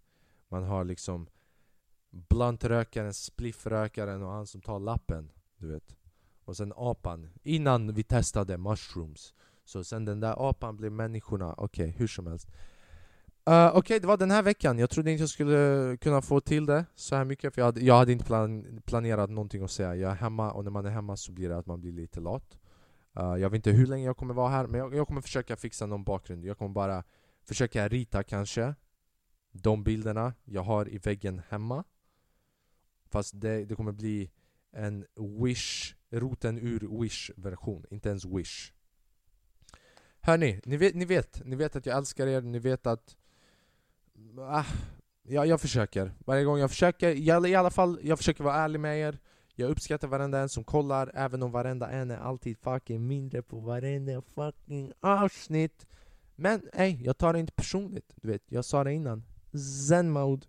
Man 0.47 0.63
har 0.63 0.83
liksom 0.83 1.27
bluntrökaren, 2.09 3.13
spliffrökaren 3.13 4.23
och 4.23 4.31
han 4.31 4.47
som 4.47 4.61
tar 4.61 4.79
lappen, 4.79 5.31
du 5.57 5.67
vet. 5.67 5.95
Och 6.45 6.57
sen 6.57 6.73
apan, 6.75 7.29
innan 7.43 7.93
vi 7.93 8.03
testade 8.03 8.57
mushrooms. 8.57 9.33
Så 9.63 9.83
sen 9.83 10.05
den 10.05 10.19
där 10.19 10.49
apan 10.49 10.77
blev 10.77 10.91
människorna, 10.91 11.53
okej, 11.57 11.89
okay, 11.89 11.99
hur 11.99 12.07
som 12.07 12.27
helst. 12.27 12.47
Uh, 13.49 13.67
okej, 13.67 13.79
okay, 13.79 13.99
det 13.99 14.07
var 14.07 14.17
den 14.17 14.31
här 14.31 14.43
veckan. 14.43 14.79
Jag 14.79 14.89
trodde 14.89 15.11
inte 15.11 15.21
jag 15.21 15.29
skulle 15.29 15.97
kunna 15.97 16.21
få 16.21 16.39
till 16.39 16.65
det 16.65 16.85
så 16.95 17.15
här 17.15 17.25
mycket, 17.25 17.53
för 17.53 17.61
jag 17.61 17.65
hade, 17.65 17.81
jag 17.81 17.95
hade 17.97 18.11
inte 18.11 18.25
plan, 18.25 18.81
planerat 18.85 19.29
någonting 19.29 19.63
att 19.63 19.71
säga. 19.71 19.95
Jag 19.95 20.11
är 20.11 20.15
hemma, 20.15 20.51
och 20.51 20.63
när 20.63 20.71
man 20.71 20.85
är 20.85 20.89
hemma 20.89 21.17
så 21.17 21.31
blir 21.31 21.49
det 21.49 21.57
att 21.57 21.65
man 21.65 21.81
blir 21.81 21.91
lite 21.91 22.19
lat. 22.19 22.57
Uh, 23.19 23.37
jag 23.37 23.49
vet 23.49 23.53
inte 23.53 23.71
hur 23.71 23.87
länge 23.87 24.05
jag 24.05 24.17
kommer 24.17 24.33
vara 24.33 24.49
här, 24.49 24.67
men 24.67 24.79
jag, 24.79 24.95
jag 24.95 25.07
kommer 25.07 25.21
försöka 25.21 25.55
fixa 25.55 25.85
någon 25.85 26.03
bakgrund. 26.03 26.45
Jag 26.45 26.57
kommer 26.57 26.73
bara 26.73 27.03
försöka 27.45 27.87
rita 27.87 28.23
kanske 28.23 28.75
de 29.51 29.83
bilderna 29.83 30.33
jag 30.45 30.61
har 30.61 30.93
i 30.93 30.97
väggen 30.97 31.41
hemma. 31.49 31.83
Fast 33.09 33.41
det, 33.41 33.65
det 33.65 33.75
kommer 33.75 33.91
bli 33.91 34.31
en 34.71 35.05
Wish, 35.15 35.95
roten 36.09 36.57
ur 36.57 37.01
Wish-version, 37.01 37.85
inte 37.89 38.09
ens 38.09 38.25
Wish. 38.25 38.73
Hörni, 40.21 40.61
ni 40.65 40.77
vet, 40.77 40.95
ni 40.95 41.05
vet, 41.05 41.41
ni 41.45 41.55
vet 41.55 41.75
att 41.75 41.85
jag 41.85 41.97
älskar 41.97 42.27
er, 42.27 42.41
ni 42.41 42.59
vet 42.59 42.87
att... 42.87 43.15
Ah, 44.39 44.65
ja, 45.23 45.45
jag 45.45 45.61
försöker. 45.61 46.13
Varje 46.19 46.43
gång 46.43 46.59
jag 46.59 46.69
försöker, 46.69 47.13
jag, 47.13 47.49
i 47.49 47.55
alla 47.55 47.69
fall, 47.69 47.99
jag 48.03 48.17
försöker 48.17 48.43
vara 48.43 48.55
ärlig 48.55 48.79
med 48.79 48.99
er. 48.99 49.19
Jag 49.55 49.69
uppskattar 49.69 50.07
varenda 50.07 50.39
en 50.39 50.49
som 50.49 50.63
kollar, 50.63 51.11
även 51.13 51.43
om 51.43 51.51
varenda 51.51 51.89
en 51.89 52.11
är 52.11 52.17
alltid 52.17 52.57
fucking 52.57 53.07
mindre 53.07 53.41
på 53.41 53.59
varenda 53.59 54.21
fucking 54.21 54.91
avsnitt. 54.99 55.87
Men 56.35 56.61
ej, 56.73 57.01
jag 57.03 57.17
tar 57.17 57.33
det 57.33 57.39
inte 57.39 57.53
personligt. 57.53 58.13
Du 58.15 58.27
vet, 58.27 58.43
jag 58.47 58.65
sa 58.65 58.83
det 58.83 58.93
innan. 58.93 59.23
Zen 59.87 60.11
mode. 60.11 60.47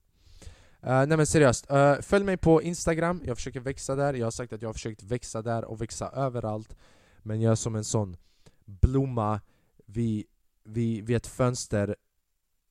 Uh, 0.87 1.07
nej 1.07 1.17
men 1.17 1.27
seriöst, 1.27 1.71
uh, 1.71 2.01
följ 2.01 2.25
mig 2.25 2.37
på 2.37 2.63
Instagram, 2.63 3.23
jag 3.25 3.37
försöker 3.37 3.61
växa 3.61 3.97
där. 3.97 4.15
Jag 4.15 4.27
har 4.27 4.31
sagt 4.31 4.53
att 4.53 4.63
jag 4.63 4.69
har 4.69 4.75
försökt 4.75 5.03
växa 5.03 5.43
där 5.43 5.65
och 5.65 5.81
växa 5.81 6.11
överallt. 6.11 6.77
Men 7.23 7.41
jag 7.41 7.53
är 7.53 7.57
som 7.57 7.75
en 7.75 7.85
sån 7.85 8.17
blomma 8.65 9.41
vid, 9.87 10.25
vid, 10.65 11.07
vid 11.07 11.17
ett 11.17 11.27
fönster 11.27 11.97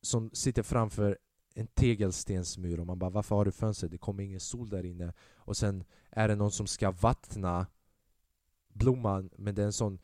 som 0.02 0.30
sitter 0.34 0.64
framför 0.64 1.18
en 1.54 1.68
tegelstensmur 1.68 2.80
och 2.80 2.88
man 2.88 3.00
bara 3.00 3.10
varför 3.10 3.36
har 3.36 3.46
du 3.46 3.52
fönster? 3.52 3.88
Det 3.88 3.98
kommer 3.98 4.24
ingen 4.24 4.40
sol 4.40 4.70
där 4.70 4.86
inne. 4.86 5.14
Och 5.36 5.58
sen 5.58 5.84
är 6.10 6.28
det 6.28 6.36
någon 6.36 6.52
som 6.52 6.68
ska 6.68 6.92
vattna 6.92 7.68
blomman 8.74 9.30
men 9.38 9.56
det 9.56 9.62
är 9.62 9.66
en 9.66 9.74
sån 9.74 10.00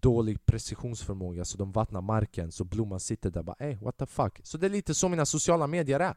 dålig 0.00 0.46
precisionsförmåga 0.46 1.44
så 1.44 1.58
de 1.58 1.72
vattnar 1.72 2.00
marken 2.00 2.52
så 2.52 2.64
blomman 2.64 3.00
sitter 3.00 3.30
där 3.30 3.42
bara 3.42 3.56
ey 3.58 3.76
what 3.76 3.96
the 3.96 4.06
fuck. 4.06 4.40
Så 4.42 4.58
det 4.58 4.66
är 4.66 4.70
lite 4.70 4.94
så 4.94 5.08
mina 5.08 5.26
sociala 5.26 5.66
medier 5.66 6.00
är. 6.00 6.14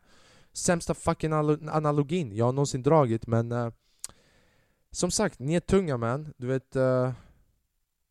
Sämsta 0.53 0.93
fucking 0.93 1.33
analogin 1.69 2.35
jag 2.35 2.45
har 2.45 2.53
någonsin 2.53 2.83
dragit 2.83 3.27
men 3.27 3.51
uh, 3.51 3.71
som 4.91 5.11
sagt, 5.11 5.39
ni 5.39 5.53
är 5.53 5.59
tunga 5.59 5.97
man. 5.97 6.33
Du 6.37 6.47
vet 6.47 6.75
uh, 6.75 7.11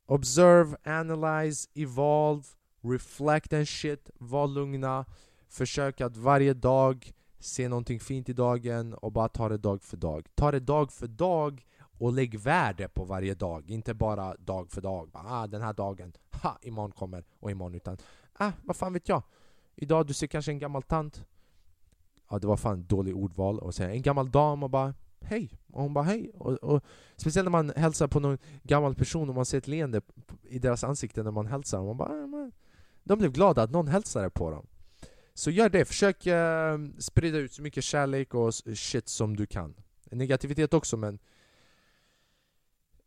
Observe, 0.09 0.77
analyze, 0.85 1.69
evolve, 1.75 2.45
reflect 2.83 3.53
and 3.53 3.69
shit, 3.69 4.11
var 4.19 4.47
lugna 4.47 5.05
Försök 5.49 6.01
att 6.01 6.17
varje 6.17 6.55
dag 6.55 7.13
se 7.39 7.69
någonting 7.69 8.01
fint 8.01 8.29
i 8.29 8.33
dagen 8.33 8.95
och 8.95 9.13
bara 9.13 9.29
ta 9.29 9.49
det 9.49 9.59
dag 9.59 9.83
för 9.83 9.97
dag. 9.97 10.27
Ta 10.35 10.51
det 10.51 10.61
dag 10.61 10.93
för 10.93 11.07
dag 11.07 11.67
och 11.99 12.13
lägg 12.13 12.39
värde 12.39 12.89
på 12.89 13.05
varje 13.05 13.35
dag, 13.35 13.71
inte 13.71 13.95
bara 13.95 14.37
dag 14.37 14.71
för 14.71 14.81
dag. 14.81 15.11
Ah, 15.13 15.47
den 15.47 15.63
här 15.63 15.73
dagen, 15.73 16.13
ha, 16.43 16.59
imorgon 16.63 16.93
kommer 16.93 17.25
och 17.41 17.51
imorgon 17.51 17.75
utan 17.75 17.97
ah, 18.33 18.53
vad 18.65 18.77
fan 18.77 18.93
vet 18.93 19.09
jag? 19.09 19.23
Idag 19.75 20.07
du 20.07 20.15
ser 20.15 20.27
kanske 20.27 20.53
en 20.53 20.59
gammal 20.59 20.83
tant. 20.83 21.25
Ja 22.31 22.39
det 22.39 22.47
var 22.47 22.57
fan 22.57 22.81
ett 22.81 22.89
dåligt 22.89 23.15
ordval 23.15 23.59
och 23.59 23.75
säga. 23.75 23.91
En 23.91 24.03
gammal 24.03 24.31
dam 24.31 24.63
och 24.63 24.71
bara 24.71 24.95
hej. 25.21 25.51
Och 25.73 25.83
hon 25.83 25.95
bara 25.95 26.05
hej. 26.05 26.31
Och, 26.35 26.53
och, 26.53 26.85
Speciellt 27.17 27.45
när 27.45 27.51
man 27.51 27.73
hälsar 27.77 28.07
på 28.07 28.21
någon 28.21 28.39
gammal 28.63 28.95
person 28.95 29.29
och 29.29 29.35
man 29.35 29.45
ser 29.45 29.59
ett 29.59 29.69
leende 29.69 30.01
i 30.43 30.59
deras 30.59 30.85
ansikte 30.85 31.23
när 31.23 31.31
man 31.31 31.47
hälsar 31.47 31.79
och 31.79 31.87
man 31.87 31.97
bara 31.97 32.09
ah, 32.09 32.27
man, 32.27 32.53
De 33.05 33.19
blev 33.19 33.33
glada 33.33 33.63
att 33.63 33.71
någon 33.71 33.89
hälsade 33.89 34.31
på 34.31 34.51
dem. 34.51 34.67
Så 35.35 35.51
gör 35.51 35.69
det, 35.69 35.85
försök 35.85 36.27
eh, 36.27 36.79
sprida 36.99 37.39
ut 37.39 37.53
så 37.53 37.63
mycket 37.63 37.85
kärlek 37.85 38.35
och 38.35 38.55
shit 38.55 39.09
som 39.09 39.37
du 39.37 39.47
kan. 39.47 39.75
Negativitet 40.11 40.75
också 40.75 40.97
men... 40.97 41.19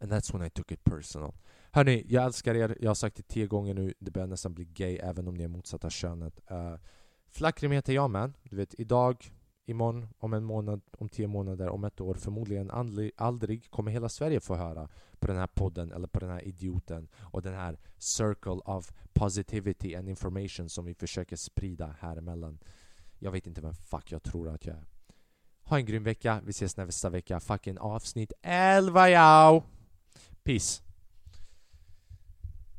And 0.00 0.12
that's 0.12 0.32
when 0.32 0.42
I 0.42 0.50
took 0.50 0.72
it 0.72 0.84
personal. 0.84 1.32
Hörni, 1.72 2.06
jag 2.08 2.24
älskar 2.24 2.54
er, 2.54 2.76
jag 2.80 2.90
har 2.90 2.94
sagt 2.94 3.16
det 3.16 3.22
tio 3.22 3.46
gånger 3.46 3.74
nu. 3.74 3.94
Det 3.98 4.10
börjar 4.10 4.26
nästan 4.26 4.54
bli 4.54 4.64
gay 4.64 4.96
även 4.96 5.28
om 5.28 5.34
ni 5.34 5.44
är 5.44 5.48
motsatta 5.48 5.90
könet. 5.90 6.40
Uh, 6.50 6.74
Flackrim 7.28 7.72
heter 7.72 7.92
jag 7.92 8.10
man. 8.10 8.34
Du 8.42 8.56
vet, 8.56 8.74
idag 8.78 9.30
imorgon, 9.66 10.08
om 10.18 10.32
en 10.32 10.44
månad, 10.44 10.80
om 10.90 11.08
tio 11.08 11.26
månader, 11.26 11.68
om 11.68 11.84
ett 11.84 12.00
år 12.00 12.14
förmodligen 12.14 12.70
aldrig, 12.70 13.12
aldrig 13.16 13.70
kommer 13.70 13.92
hela 13.92 14.08
Sverige 14.08 14.40
få 14.40 14.54
höra 14.54 14.88
på 15.18 15.26
den 15.26 15.36
här 15.36 15.46
podden 15.46 15.92
eller 15.92 16.08
på 16.08 16.20
den 16.20 16.30
här 16.30 16.44
idioten 16.44 17.08
och 17.16 17.42
den 17.42 17.54
här 17.54 17.78
circle 17.98 18.60
of 18.64 18.92
positivity 19.12 19.94
and 19.94 20.08
information 20.08 20.68
som 20.68 20.84
vi 20.84 20.94
försöker 20.94 21.36
sprida 21.36 21.96
här 22.00 22.16
emellan. 22.16 22.58
Jag 23.18 23.32
vet 23.32 23.46
inte 23.46 23.60
vem 23.60 23.74
fuck 23.74 24.12
jag 24.12 24.22
tror 24.22 24.48
att 24.48 24.66
jag 24.66 24.76
är. 24.76 24.84
Ha 25.62 25.78
en 25.78 25.84
grym 25.86 26.02
vecka, 26.02 26.40
vi 26.44 26.50
ses 26.50 26.76
nästa 26.76 27.10
vecka. 27.10 27.40
Fucking 27.40 27.78
avsnitt 27.78 28.32
11 28.42 29.10
ja! 29.10 29.64
Peace! 30.42 30.89